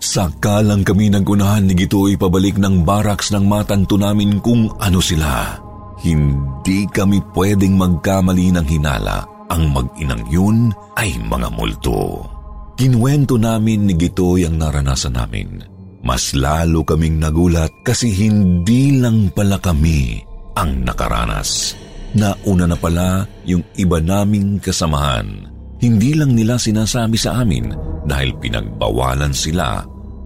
Saka 0.00 0.64
lang 0.64 0.82
kami 0.82 1.14
nagunahan 1.14 1.62
ni 1.62 1.78
Gitoy 1.78 2.18
pabalik 2.18 2.58
ng 2.58 2.82
baraks 2.82 3.30
ng 3.30 3.46
matanto 3.46 3.94
namin 3.94 4.42
kung 4.42 4.66
ano 4.82 4.98
sila. 4.98 5.60
Hindi 6.00 6.88
kami 6.90 7.22
pwedeng 7.36 7.76
magkamali 7.78 8.50
ng 8.56 8.66
hinala. 8.66 9.28
Ang 9.52 9.70
mag-inang 9.70 10.24
yun 10.26 10.58
ay 10.96 11.14
mga 11.20 11.48
multo. 11.52 12.26
Kinwento 12.74 13.36
namin 13.36 13.86
ni 13.86 13.94
Gitoy 13.94 14.48
ang 14.48 14.56
naranasan 14.56 15.14
namin. 15.20 15.60
Mas 16.00 16.32
lalo 16.32 16.80
kaming 16.82 17.20
nagulat 17.20 17.70
kasi 17.84 18.08
hindi 18.08 18.96
lang 18.96 19.28
pala 19.36 19.60
kami 19.60 20.24
ang 20.56 20.80
nakaranas. 20.80 21.76
Nauna 22.16 22.66
na 22.66 22.74
pala 22.74 23.22
yung 23.46 23.62
iba 23.78 24.02
naming 24.02 24.58
kasamahan. 24.58 25.46
Hindi 25.80 26.18
lang 26.18 26.34
nila 26.34 26.58
sinasabi 26.58 27.16
sa 27.16 27.40
amin 27.40 27.72
dahil 28.04 28.34
pinagbawalan 28.36 29.32
sila 29.32 29.80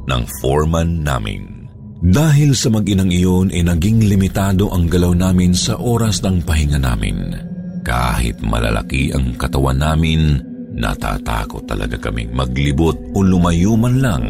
ng 0.08 0.22
foreman 0.40 1.04
namin. 1.04 1.68
Dahil 2.04 2.52
sa 2.52 2.68
mag-inang 2.68 3.08
iyon 3.08 3.48
ay 3.48 3.64
eh, 3.64 3.64
naging 3.64 4.04
limitado 4.04 4.68
ang 4.68 4.92
galaw 4.92 5.16
namin 5.16 5.56
sa 5.56 5.80
oras 5.80 6.20
ng 6.20 6.44
pahinga 6.44 6.76
namin. 6.76 7.32
Kahit 7.80 8.44
malalaki 8.44 9.08
ang 9.12 9.36
katawan 9.40 9.80
namin, 9.80 10.36
natatakot 10.76 11.64
talaga 11.64 11.96
kaming 11.96 12.32
maglibot 12.36 12.96
o 13.16 13.24
lumayo 13.24 13.76
man 13.76 14.04
lang 14.04 14.24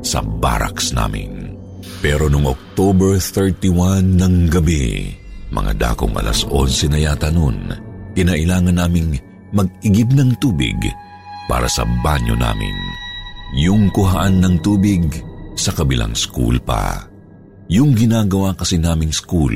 sa 0.00 0.24
barracks 0.24 0.96
namin. 0.96 1.56
Pero 2.00 2.32
noong 2.32 2.48
October 2.48 3.20
31 3.20 4.16
ng 4.16 4.34
gabi, 4.48 5.19
mga 5.50 5.72
dakong 5.78 6.14
alas 6.14 6.46
11 6.46 6.94
na 6.94 6.98
yata 6.98 7.28
noon, 7.30 7.74
kinailangan 8.14 8.78
naming 8.78 9.18
mag-igib 9.50 10.14
ng 10.14 10.38
tubig 10.38 10.78
para 11.50 11.66
sa 11.66 11.82
banyo 12.02 12.38
namin. 12.38 12.74
Yung 13.58 13.90
kuhaan 13.90 14.38
ng 14.38 14.62
tubig 14.62 15.02
sa 15.58 15.74
kabilang 15.74 16.14
school 16.14 16.56
pa. 16.62 17.02
Yung 17.70 17.94
ginagawa 17.94 18.54
kasi 18.54 18.78
naming 18.78 19.10
school, 19.10 19.54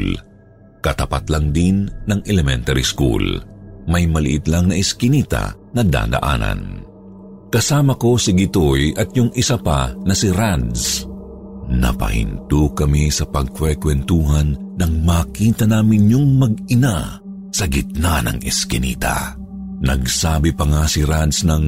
katapat 0.83 1.31
lang 1.31 1.55
din 1.55 1.87
ng 2.11 2.21
elementary 2.27 2.83
school. 2.83 3.23
May 3.87 4.11
maliit 4.11 4.51
lang 4.51 4.71
na 4.71 4.79
eskinita 4.79 5.55
na 5.75 5.83
dadaanan. 5.87 6.83
Kasama 7.55 7.95
ko 7.95 8.19
si 8.19 8.35
Gitoy 8.35 8.99
at 8.99 9.15
yung 9.15 9.31
isa 9.39 9.55
pa 9.55 9.95
na 10.03 10.15
si 10.15 10.31
Rads. 10.35 11.07
Napahinto 11.71 12.71
kami 12.77 13.09
sa 13.09 13.25
pagkwekwentuhan 13.25 14.77
nang 14.77 14.95
makita 15.03 15.65
namin 15.65 16.13
yung 16.13 16.37
mag-ina 16.37 17.19
sa 17.55 17.65
gitna 17.71 18.21
ng 18.27 18.45
eskinita. 18.45 19.39
Nagsabi 19.85 20.53
pa 20.53 20.65
nga 20.69 20.85
si 20.85 21.07
Rads 21.07 21.47
ng 21.49 21.65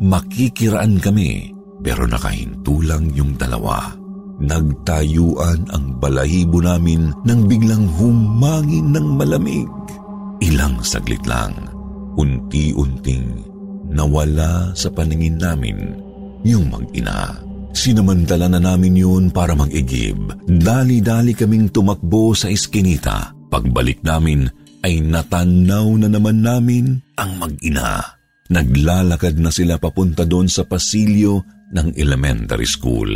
makikiraan 0.00 0.96
kami 0.98 1.52
pero 1.84 2.08
nakahinto 2.08 2.80
lang 2.80 3.12
yung 3.12 3.36
dalawa. 3.36 3.92
Nagtayuan 4.40 5.70
ang 5.70 6.00
balahibo 6.00 6.58
namin 6.58 7.12
nang 7.22 7.46
biglang 7.46 7.86
humangin 8.00 8.90
ng 8.90 9.06
malamig. 9.14 9.68
Ilang 10.42 10.82
saglit 10.82 11.22
lang, 11.28 11.54
unti-unting 12.18 13.46
nawala 13.94 14.74
sa 14.74 14.90
paningin 14.90 15.38
namin 15.38 15.94
yung 16.42 16.66
mag-ina. 16.72 17.43
Sinamantala 17.74 18.46
na 18.46 18.62
namin 18.62 18.94
yun 18.94 19.24
para 19.34 19.52
mag-igib. 19.58 20.16
Dali-dali 20.46 21.34
kaming 21.34 21.74
tumakbo 21.74 22.32
sa 22.32 22.46
iskinita. 22.46 23.34
Pagbalik 23.50 24.00
namin, 24.06 24.46
ay 24.86 25.02
natanaw 25.02 25.88
na 25.98 26.08
naman 26.12 26.44
namin 26.44 27.02
ang 27.18 27.40
mag-ina. 27.40 28.04
Naglalakad 28.52 29.40
na 29.40 29.48
sila 29.48 29.80
papunta 29.80 30.28
doon 30.28 30.46
sa 30.46 30.62
pasilyo 30.68 31.40
ng 31.72 31.96
elementary 31.96 32.68
school. 32.68 33.08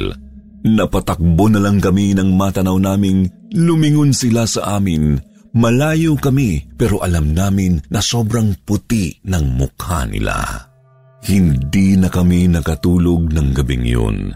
Napatakbo 0.65 1.47
na 1.53 1.63
lang 1.63 1.79
kami 1.79 2.17
nang 2.17 2.35
matanaw 2.35 2.81
naming 2.81 3.31
lumingon 3.55 4.11
sila 4.11 4.49
sa 4.49 4.81
amin. 4.81 5.21
Malayo 5.55 6.17
kami 6.19 6.67
pero 6.75 6.99
alam 7.05 7.37
namin 7.37 7.79
na 7.93 8.03
sobrang 8.03 8.57
puti 8.67 9.23
ng 9.23 9.45
mukha 9.55 10.09
nila. 10.09 10.67
Hindi 11.29 11.95
na 12.01 12.09
kami 12.09 12.49
nakatulog 12.49 13.31
ng 13.31 13.49
gabing 13.53 13.85
yun. 13.85 14.33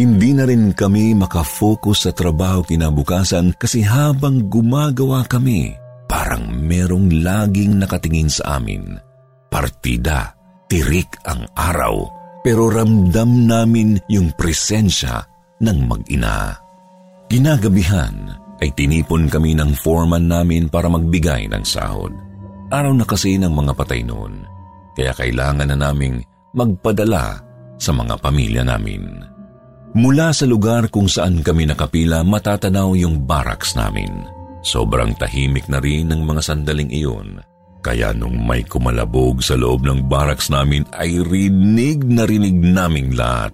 Hindi 0.00 0.32
na 0.32 0.48
rin 0.48 0.72
kami 0.72 1.12
makafocus 1.12 2.08
sa 2.08 2.12
trabaho 2.16 2.64
kinabukasan 2.64 3.52
kasi 3.60 3.84
habang 3.84 4.48
gumagawa 4.48 5.28
kami, 5.28 5.76
Parang 6.10 6.50
merong 6.50 7.22
laging 7.22 7.78
nakatingin 7.78 8.26
sa 8.26 8.58
amin. 8.58 8.98
Partida, 9.46 10.34
tirik 10.66 11.22
ang 11.22 11.46
araw, 11.54 12.02
pero 12.42 12.66
ramdam 12.66 13.46
namin 13.46 13.94
yung 14.10 14.34
presensya 14.34 15.22
ng 15.62 15.78
mag-ina. 15.86 16.58
Ginagabihan 17.30 18.26
ay 18.58 18.74
tinipon 18.74 19.30
kami 19.30 19.54
ng 19.54 19.70
foreman 19.78 20.26
namin 20.26 20.66
para 20.66 20.90
magbigay 20.90 21.46
ng 21.46 21.62
sahod. 21.62 22.10
Araw 22.74 22.90
na 22.90 23.06
kasi 23.06 23.38
ng 23.38 23.54
mga 23.54 23.72
patay 23.78 24.02
noon, 24.02 24.42
kaya 24.98 25.14
kailangan 25.14 25.70
na 25.70 25.78
naming 25.78 26.26
magpadala 26.58 27.38
sa 27.78 27.94
mga 27.94 28.18
pamilya 28.18 28.66
namin. 28.66 29.30
Mula 29.90 30.30
sa 30.30 30.46
lugar 30.46 30.86
kung 30.86 31.10
saan 31.10 31.42
kami 31.42 31.66
nakapila, 31.66 32.22
matatanaw 32.22 32.94
yung 32.94 33.26
barracks 33.26 33.74
namin. 33.74 34.22
Sobrang 34.62 35.18
tahimik 35.18 35.66
na 35.66 35.82
rin 35.82 36.14
ng 36.14 36.22
mga 36.22 36.42
sandaling 36.46 36.94
iyon. 36.94 37.42
Kaya 37.80 38.12
nung 38.12 38.44
may 38.44 38.62
kumalabog 38.62 39.40
sa 39.40 39.56
loob 39.56 39.82
ng 39.88 40.06
barracks 40.06 40.52
namin 40.52 40.84
ay 40.94 41.18
rinig 41.24 42.04
na 42.06 42.28
rinig 42.28 42.54
naming 42.54 43.16
lahat. 43.16 43.50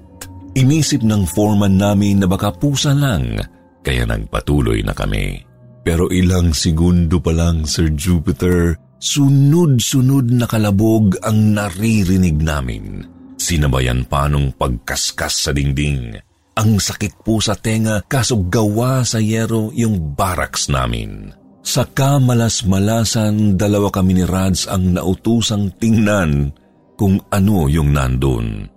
Inisip 0.59 1.01
ng 1.07 1.25
foreman 1.25 1.79
namin 1.79 2.21
na 2.21 2.27
baka 2.27 2.51
pusa 2.51 2.91
lang, 2.93 3.39
kaya 3.87 4.03
nagpatuloy 4.05 4.83
na 4.83 4.93
kami. 4.93 5.41
Pero 5.87 6.11
ilang 6.11 6.51
segundo 6.51 7.23
pa 7.23 7.31
lang, 7.31 7.63
Sir 7.65 7.95
Jupiter, 7.95 8.75
sunod-sunod 8.99 10.35
na 10.35 10.51
kalabog 10.51 11.15
ang 11.23 11.55
naririnig 11.55 12.43
namin. 12.43 13.07
Sinabayan 13.39 14.03
pa 14.11 14.27
nung 14.27 14.51
pagkaskas 14.51 15.47
sa 15.47 15.51
dingding. 15.55 16.19
Ang 16.57 16.81
sakit 16.81 17.21
po 17.21 17.37
sa 17.37 17.53
tenga 17.53 18.01
kaso 18.09 18.41
gawa 18.49 19.05
sa 19.05 19.21
yero 19.21 19.69
yung 19.77 20.17
barracks 20.17 20.73
namin. 20.73 21.29
Sa 21.61 21.85
kamalas-malasan, 21.85 23.61
dalawa 23.61 23.93
kami 23.93 24.17
ni 24.17 24.25
Rads 24.25 24.65
ang 24.65 24.97
nautusang 24.97 25.77
tingnan 25.77 26.57
kung 26.97 27.21
ano 27.29 27.69
yung 27.69 27.93
nandun. 27.93 28.73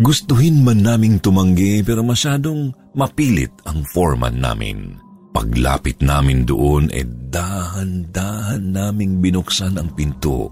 Gustuhin 0.00 0.66
man 0.66 0.82
naming 0.82 1.22
tumanggi 1.22 1.86
pero 1.86 2.02
masyadong 2.02 2.74
mapilit 2.98 3.54
ang 3.62 3.86
foreman 3.86 4.42
namin. 4.42 4.98
Paglapit 5.30 6.02
namin 6.02 6.42
doon, 6.42 6.90
eh 6.90 7.06
dahan-dahan 7.06 8.74
naming 8.74 9.22
binuksan 9.22 9.78
ang 9.78 9.86
pinto. 9.94 10.50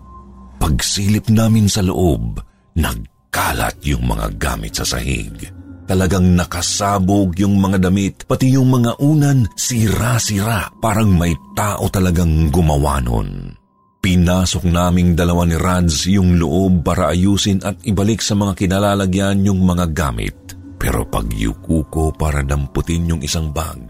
Pagsilip 0.63 1.27
namin 1.27 1.67
sa 1.67 1.83
loob, 1.83 2.39
nagkalat 2.79 3.83
yung 3.83 4.07
mga 4.07 4.39
gamit 4.39 4.79
sa 4.79 4.87
sahig. 4.87 5.58
Talagang 5.89 6.37
nakasabog 6.37 7.33
yung 7.41 7.57
mga 7.57 7.89
damit, 7.89 8.29
pati 8.29 8.53
yung 8.53 8.69
mga 8.69 9.01
unan, 9.01 9.49
sira-sira, 9.57 10.69
parang 10.85 11.17
may 11.17 11.33
tao 11.57 11.89
talagang 11.89 12.53
gumawa 12.53 13.01
nun. 13.01 13.57
Pinasok 14.05 14.69
naming 14.69 15.17
dalawa 15.17 15.49
ni 15.49 15.57
Rads 15.57 16.05
yung 16.13 16.37
loob 16.37 16.85
para 16.85 17.09
ayusin 17.09 17.65
at 17.65 17.81
ibalik 17.89 18.21
sa 18.21 18.37
mga 18.37 18.53
kinalalagyan 18.55 19.49
yung 19.49 19.65
mga 19.65 19.89
gamit. 19.97 20.37
Pero 20.77 21.09
pagyuko 21.09 21.89
ko 21.89 22.13
para 22.13 22.45
damputin 22.45 23.17
yung 23.17 23.23
isang 23.25 23.51
bag, 23.51 23.81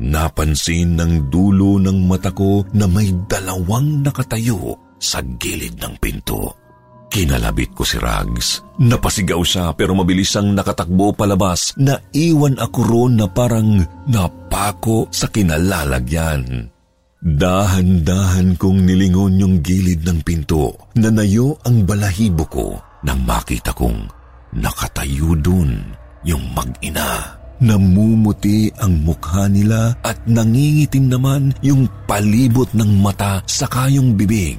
napansin 0.00 0.96
ng 0.96 1.28
dulo 1.28 1.76
ng 1.78 2.08
mata 2.08 2.32
ko 2.32 2.64
na 2.72 2.88
may 2.88 3.12
dalawang 3.28 4.00
nakatayo 4.00 4.72
sa 4.96 5.20
gilid 5.36 5.76
ng 5.78 5.94
pinto. 6.00 6.61
Kinalabit 7.12 7.76
ko 7.76 7.84
si 7.84 8.00
Rags. 8.00 8.64
Napasigaw 8.80 9.44
siya 9.44 9.76
pero 9.76 9.92
mabilis 9.92 10.32
ang 10.32 10.56
nakatakbo 10.56 11.12
palabas. 11.12 11.76
Naiwan 11.76 12.56
ako 12.56 12.80
roon 12.88 13.20
na 13.20 13.28
parang 13.28 13.84
napako 14.08 15.12
sa 15.12 15.28
kinalalagyan. 15.28 16.72
Dahan-dahan 17.20 18.56
kong 18.56 18.88
nilingon 18.88 19.36
yung 19.44 19.54
gilid 19.60 20.08
ng 20.08 20.24
pinto. 20.24 20.88
Nanayo 20.96 21.60
ang 21.68 21.84
balahibo 21.84 22.48
ko 22.48 22.66
nang 23.04 23.20
makita 23.28 23.76
kong 23.76 24.08
nakatayo 24.56 25.36
dun 25.36 25.92
yung 26.24 26.42
mag-ina. 26.56 27.38
Namumuti 27.62 28.72
ang 28.80 29.04
mukha 29.04 29.46
nila 29.52 29.94
at 30.00 30.18
nangingitim 30.24 31.12
naman 31.12 31.52
yung 31.60 31.86
palibot 32.08 32.72
ng 32.72 33.04
mata 33.04 33.44
sa 33.44 33.68
kayong 33.68 34.16
bibig. 34.16 34.58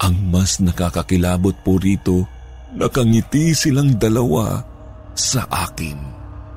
Ang 0.00 0.32
mas 0.32 0.58
nakakakilabot 0.64 1.52
po 1.60 1.76
rito, 1.76 2.24
nakangiti 2.72 3.52
silang 3.52 4.00
dalawa 4.00 4.64
sa 5.12 5.44
akin. 5.44 5.98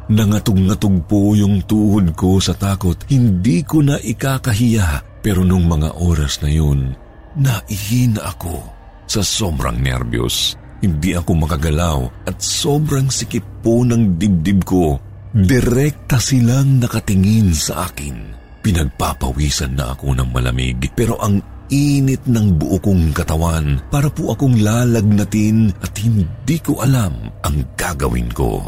Nangatog-ngatog 0.08 1.08
po 1.08 1.36
yung 1.36 1.63
tuhod 1.63 2.12
ko 2.15 2.39
sa 2.39 2.56
takot. 2.56 2.95
Hindi 3.08 3.63
ko 3.63 3.84
na 3.84 3.99
ikakahiya 3.99 5.19
pero 5.23 5.47
nung 5.47 5.67
mga 5.67 5.95
oras 5.99 6.43
na 6.43 6.51
yun, 6.51 6.91
naihina 7.39 8.36
ako 8.36 8.60
sa 9.08 9.23
sobrang 9.23 9.79
nervyos. 9.79 10.60
Hindi 10.84 11.15
ako 11.15 11.47
makagalaw 11.47 12.27
at 12.27 12.43
sobrang 12.43 13.08
sikip 13.08 13.63
po 13.63 13.88
ng 13.88 14.19
dibdib 14.19 14.67
ko. 14.67 14.99
Direkta 15.32 16.19
silang 16.19 16.84
nakatingin 16.84 17.56
sa 17.56 17.88
akin. 17.88 18.36
Pinagpapawisan 18.60 19.79
na 19.79 19.95
ako 19.95 20.15
ng 20.19 20.29
malamig 20.36 20.91
pero 20.91 21.15
ang 21.23 21.53
init 21.73 22.21
ng 22.29 22.62
buo 22.62 22.77
kong 22.77 23.17
katawan 23.17 23.81
para 23.89 24.05
po 24.13 24.29
akong 24.29 24.62
lalagnatin 24.62 25.73
at 25.81 25.97
hindi 25.97 26.62
ko 26.62 26.77
alam 26.86 27.33
ang 27.41 27.57
gagawin 27.73 28.29
ko. 28.29 28.62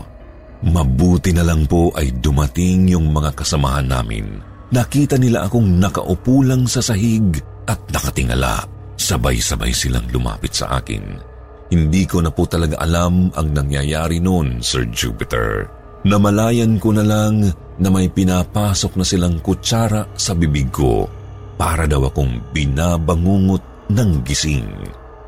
Mabuti 0.65 1.29
na 1.29 1.45
lang 1.45 1.69
po 1.69 1.93
ay 1.93 2.09
dumating 2.17 2.89
yung 2.89 3.13
mga 3.13 3.37
kasamahan 3.37 3.85
namin. 3.85 4.41
Nakita 4.73 5.21
nila 5.21 5.45
akong 5.45 5.77
nakaupo 5.77 6.41
lang 6.41 6.65
sa 6.65 6.81
sahig 6.81 7.37
at 7.69 7.77
nakatingala. 7.93 8.65
Sabay-sabay 8.97 9.69
silang 9.69 10.09
lumapit 10.09 10.57
sa 10.57 10.81
akin. 10.81 11.21
Hindi 11.69 12.09
ko 12.09 12.25
na 12.25 12.33
po 12.33 12.49
talaga 12.49 12.81
alam 12.81 13.29
ang 13.37 13.47
nangyayari 13.53 14.17
noon, 14.17 14.65
Sir 14.65 14.89
Jupiter. 14.89 15.69
Namalayan 16.09 16.81
ko 16.81 16.89
na 16.89 17.05
lang 17.05 17.45
na 17.77 17.89
may 17.93 18.09
pinapasok 18.09 18.97
na 18.97 19.05
silang 19.05 19.37
kutsara 19.45 20.09
sa 20.17 20.33
bibig 20.33 20.73
ko 20.73 21.24
para 21.55 21.87
daw 21.87 22.07
akong 22.07 22.43
binabangungot 22.51 23.63
ng 23.91 24.11
gising. 24.27 24.67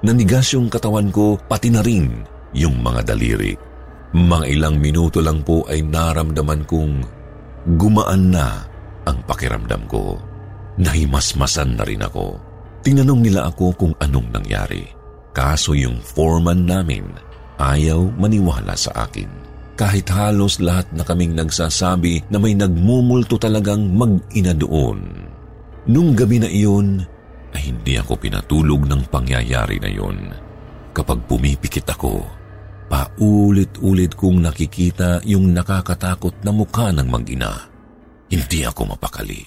Nanigas 0.03 0.53
yung 0.53 0.69
katawan 0.69 1.09
ko 1.09 1.39
pati 1.49 1.73
na 1.73 1.81
rin 1.81 2.23
yung 2.53 2.79
mga 2.83 3.13
daliri. 3.13 3.53
Mga 4.15 4.45
ilang 4.55 4.75
minuto 4.79 5.19
lang 5.19 5.43
po 5.43 5.67
ay 5.67 5.83
naramdaman 5.83 6.63
kong 6.63 6.95
gumaan 7.75 8.31
na 8.31 8.63
ang 9.03 9.19
pakiramdam 9.27 9.83
ko. 9.89 10.15
Nahimasmasan 10.79 11.75
na 11.75 11.83
rin 11.83 12.03
ako. 12.05 12.39
Tinanong 12.85 13.21
nila 13.25 13.51
ako 13.51 13.73
kung 13.75 13.93
anong 13.99 14.29
nangyari. 14.31 14.85
Kaso 15.35 15.75
yung 15.75 15.99
foreman 15.99 16.63
namin 16.63 17.03
ayaw 17.59 18.13
maniwala 18.15 18.77
sa 18.77 19.05
akin. 19.09 19.27
Kahit 19.77 20.09
halos 20.09 20.57
lahat 20.57 20.89
na 20.95 21.05
kaming 21.05 21.37
nagsasabi 21.37 22.25
na 22.33 22.41
may 22.41 22.57
nagmumulto 22.57 23.37
talagang 23.37 23.93
mag-ina 23.93 24.55
doon. 24.57 25.26
Nung 25.87 26.11
gabi 26.11 26.43
na 26.43 26.49
iyon, 26.51 26.99
ay 27.55 27.71
hindi 27.71 27.95
ako 27.95 28.19
pinatulog 28.19 28.85
ng 28.85 29.07
pangyayari 29.07 29.79
na 29.79 29.87
iyon. 29.87 30.19
Kapag 30.91 31.23
pumipikit 31.23 31.87
ako, 31.87 32.27
paulit-ulit 32.91 34.11
kong 34.15 34.43
nakikita 34.43 35.23
yung 35.23 35.55
nakakatakot 35.55 36.43
na 36.43 36.51
mukha 36.51 36.91
ng 36.91 37.07
mag-ina. 37.07 37.71
Hindi 38.27 38.67
ako 38.67 38.95
mapakali. 38.95 39.41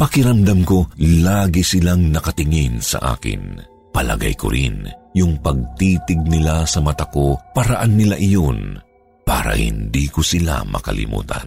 Pakiramdam 0.00 0.64
ko, 0.64 0.88
lagi 0.98 1.60
silang 1.60 2.08
nakatingin 2.08 2.80
sa 2.80 3.14
akin. 3.14 3.60
Palagay 3.92 4.34
ko 4.34 4.50
rin, 4.50 4.88
Yung 5.14 5.38
pagtitig 5.38 6.18
nila 6.26 6.66
sa 6.66 6.82
mata 6.82 7.06
ko, 7.06 7.38
paraan 7.54 7.94
nila 7.94 8.18
iyon 8.18 8.82
para 9.22 9.54
hindi 9.54 10.10
ko 10.10 10.26
sila 10.26 10.66
makalimutan. 10.66 11.46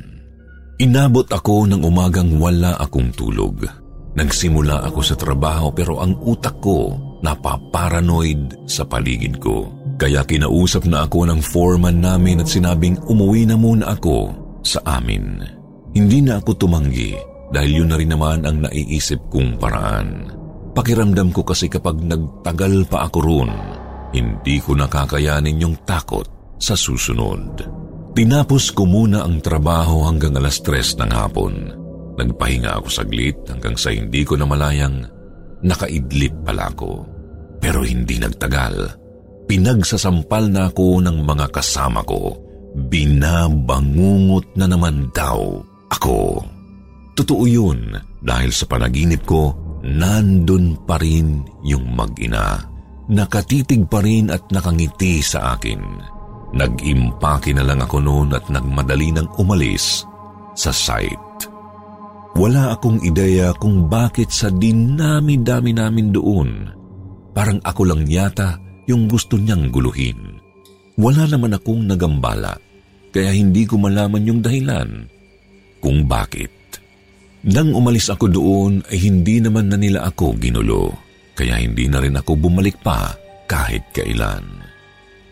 Inabot 0.80 1.28
ako 1.28 1.67
ng 1.67 1.84
umagang 1.84 2.39
wala 2.39 2.80
akong 2.80 3.12
tulog. 3.12 3.67
Nagsimula 4.17 4.82
ako 4.89 4.99
sa 5.06 5.13
trabaho 5.13 5.69
pero 5.69 6.01
ang 6.01 6.17
utak 6.25 6.58
ko 6.58 6.97
napaparanoid 7.21 8.65
sa 8.65 8.82
paligid 8.82 9.38
ko. 9.38 9.69
Kaya 9.97 10.25
kinausap 10.25 10.89
na 10.89 11.06
ako 11.06 11.30
ng 11.30 11.41
foreman 11.41 12.01
namin 12.01 12.41
at 12.41 12.49
sinabing 12.49 12.97
umuwi 13.06 13.45
na 13.45 13.53
muna 13.58 13.93
ako 13.93 14.34
sa 14.65 14.82
amin. 14.97 15.41
Hindi 15.93 16.25
na 16.25 16.41
ako 16.41 16.51
tumanggi 16.58 17.13
dahil 17.53 17.86
yun 17.86 17.89
na 17.93 17.97
rin 17.97 18.10
naman 18.10 18.45
ang 18.45 18.65
naiisip 18.65 19.30
kong 19.30 19.62
paraan. 19.62 20.34
Pakiramdam 20.73 21.34
ko 21.34 21.41
kasi 21.41 21.69
kapag 21.69 22.01
nagtagal 22.01 22.86
pa 22.89 23.10
ako 23.10 23.17
roon, 23.21 23.51
hindi 24.13 24.62
ko 24.62 24.77
nakakayanin 24.77 25.62
yung 25.62 25.77
takot 25.86 26.25
sa 26.58 26.73
susunod. 26.77 27.65
Tinapos 28.17 28.73
ko 28.73 28.86
muna 28.86 29.25
ang 29.25 29.41
trabaho 29.41 30.06
hanggang 30.10 30.38
alas 30.38 30.62
tres 30.62 30.97
ng 30.97 31.10
hapon. 31.10 31.53
Nagpahinga 32.17 32.82
ako 32.82 32.88
saglit 32.89 33.38
hanggang 33.45 33.77
sa 33.77 33.93
hindi 33.93 34.25
ko 34.25 34.36
namalayang 34.36 35.06
nakaidlip 35.62 36.34
pala 36.41 36.73
ako. 36.73 37.06
Pero 37.62 37.86
hindi 37.86 38.17
nagtagal 38.17 39.08
pinagsasampal 39.47 40.51
na 40.51 40.69
ako 40.69 41.01
ng 41.01 41.23
mga 41.23 41.47
kasama 41.49 42.03
ko. 42.03 42.36
Binabangungot 42.77 44.53
na 44.60 44.69
naman 44.69 45.10
daw 45.15 45.63
ako. 45.89 46.43
Totoo 47.17 47.43
yun 47.49 47.97
dahil 48.21 48.51
sa 48.53 48.69
panaginip 48.69 49.25
ko, 49.25 49.56
nandun 49.82 50.77
pa 50.86 51.01
rin 51.01 51.41
yung 51.65 51.95
mag-ina. 51.97 52.62
Nakatitig 53.08 53.88
pa 53.88 54.03
rin 54.03 54.30
at 54.30 54.45
nakangiti 54.51 55.23
sa 55.23 55.58
akin. 55.58 55.82
Nag-impake 56.53 57.56
na 57.56 57.63
lang 57.63 57.82
ako 57.82 57.97
noon 58.03 58.36
at 58.36 58.45
nagmadali 58.51 59.15
nang 59.15 59.32
umalis 59.39 60.03
sa 60.53 60.69
site. 60.69 61.26
Wala 62.38 62.78
akong 62.78 63.02
ideya 63.02 63.50
kung 63.58 63.89
bakit 63.89 64.30
sa 64.30 64.54
dinami-dami 64.54 65.73
namin 65.73 66.13
doon. 66.13 66.69
Parang 67.34 67.58
ako 67.65 67.82
lang 67.89 68.06
yata 68.06 68.62
yung 68.86 69.10
gusto 69.10 69.41
niyang 69.41 69.73
guluhin. 69.73 70.38
Wala 71.02 71.26
naman 71.26 71.58
akong 71.58 71.89
nagambala, 71.89 72.54
kaya 73.10 73.34
hindi 73.34 73.65
ko 73.65 73.82
malaman 73.82 74.21
yung 74.21 74.45
dahilan 74.45 75.10
kung 75.82 76.06
bakit. 76.06 76.54
Nang 77.41 77.73
umalis 77.73 78.13
ako 78.13 78.30
doon 78.30 78.86
ay 78.86 79.02
hindi 79.02 79.41
naman 79.41 79.73
na 79.73 79.78
nila 79.82 80.06
ako 80.06 80.38
ginulo, 80.38 80.93
kaya 81.34 81.58
hindi 81.58 81.89
na 81.89 82.06
rin 82.06 82.21
ako 82.21 82.38
bumalik 82.38 82.78
pa 82.86 83.17
kahit 83.50 83.82
kailan. 83.89 84.45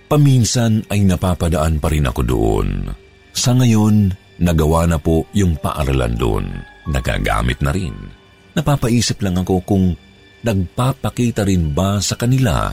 Paminsan 0.10 0.82
ay 0.90 1.06
napapadaan 1.06 1.78
pa 1.78 1.86
rin 1.94 2.10
ako 2.10 2.22
doon. 2.26 2.90
Sa 3.30 3.54
ngayon, 3.54 4.10
nagawa 4.42 4.90
na 4.90 4.98
po 4.98 5.30
yung 5.38 5.54
paaralan 5.62 6.18
doon. 6.18 6.46
Nagagamit 6.90 7.60
na 7.66 7.74
rin. 7.74 7.96
Napapaisip 8.56 9.20
lang 9.26 9.42
ako 9.42 9.62
kung 9.66 9.86
nagpapakita 10.46 11.44
rin 11.44 11.74
ba 11.74 11.98
sa 12.00 12.14
kanila 12.16 12.72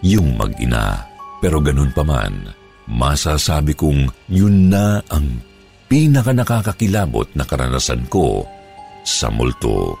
yung 0.00 0.34
mag-ina. 0.34 1.04
Pero 1.40 1.60
ganun 1.60 1.92
pa 1.92 2.04
man, 2.04 2.48
masasabi 2.88 3.76
kong 3.76 4.08
yun 4.32 4.72
na 4.72 5.00
ang 5.12 5.40
pinaka 5.86 6.32
nakakakilabot 6.32 7.28
na 7.36 7.44
karanasan 7.44 8.04
ko 8.08 8.44
sa 9.04 9.32
multo. 9.32 9.96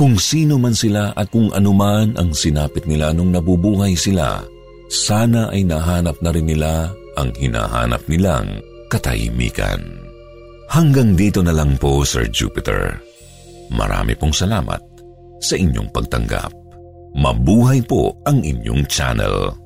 Kung 0.00 0.16
sino 0.16 0.56
man 0.56 0.72
sila 0.72 1.12
at 1.12 1.28
kung 1.28 1.52
anuman 1.52 2.16
ang 2.16 2.32
sinapit 2.32 2.88
nila 2.88 3.12
nung 3.12 3.28
nabubuhay 3.28 3.92
sila, 3.92 4.40
sana 4.88 5.52
ay 5.52 5.68
nahanap 5.68 6.16
na 6.24 6.32
rin 6.32 6.48
nila 6.48 6.88
ang 7.20 7.30
hinahanap 7.36 8.00
nilang 8.08 8.64
katahimikan. 8.88 9.99
Hanggang 10.70 11.18
dito 11.18 11.42
na 11.42 11.50
lang 11.50 11.74
po, 11.82 12.06
Sir 12.06 12.30
Jupiter. 12.30 12.94
Marami 13.74 14.14
pong 14.14 14.30
salamat 14.30 14.78
sa 15.42 15.58
inyong 15.58 15.90
pagtanggap. 15.90 16.54
Mabuhay 17.18 17.82
po 17.82 18.14
ang 18.22 18.38
inyong 18.38 18.86
channel. 18.86 19.59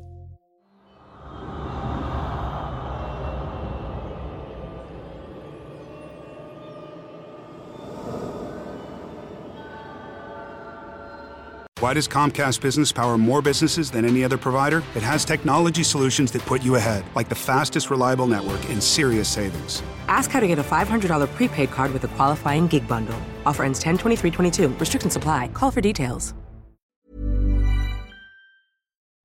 Why 11.80 11.92
does 11.92 12.06
Comcast 12.06 12.60
Business 12.60 12.92
power 12.92 13.18
more 13.18 13.42
businesses 13.42 13.90
than 13.90 14.04
any 14.04 14.22
other 14.24 14.38
provider? 14.38 14.78
It 14.94 15.02
has 15.02 15.24
technology 15.24 15.82
solutions 15.82 16.30
that 16.32 16.42
put 16.42 16.62
you 16.62 16.76
ahead, 16.76 17.04
like 17.14 17.28
the 17.28 17.34
fastest 17.34 17.90
reliable 17.90 18.26
network 18.26 18.64
and 18.70 18.82
serious 18.82 19.28
savings. 19.28 19.82
Ask 20.08 20.30
how 20.30 20.40
to 20.40 20.46
get 20.46 20.58
a 20.58 20.62
$500 20.62 21.34
prepaid 21.34 21.70
card 21.70 21.92
with 21.92 22.04
a 22.04 22.08
qualifying 22.08 22.68
gig 22.68 22.86
bundle. 22.86 23.20
Offer 23.44 23.64
ends 23.64 23.80
10 23.80 23.98
23 23.98 24.30
22. 24.30 24.68
Restrictions 24.68 25.12
supply. 25.12 25.48
Call 25.48 25.70
for 25.70 25.80
details. 25.80 26.34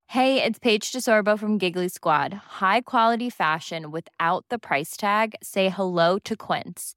Hey, 0.08 0.42
it's 0.42 0.58
Paige 0.58 0.90
DeSorbo 0.90 1.38
from 1.38 1.56
Giggly 1.56 1.88
Squad. 1.88 2.34
High 2.58 2.80
quality 2.80 3.30
fashion 3.30 3.92
without 3.92 4.44
the 4.48 4.58
price 4.58 4.96
tag? 4.96 5.36
Say 5.40 5.68
hello 5.68 6.18
to 6.24 6.34
Quince. 6.34 6.96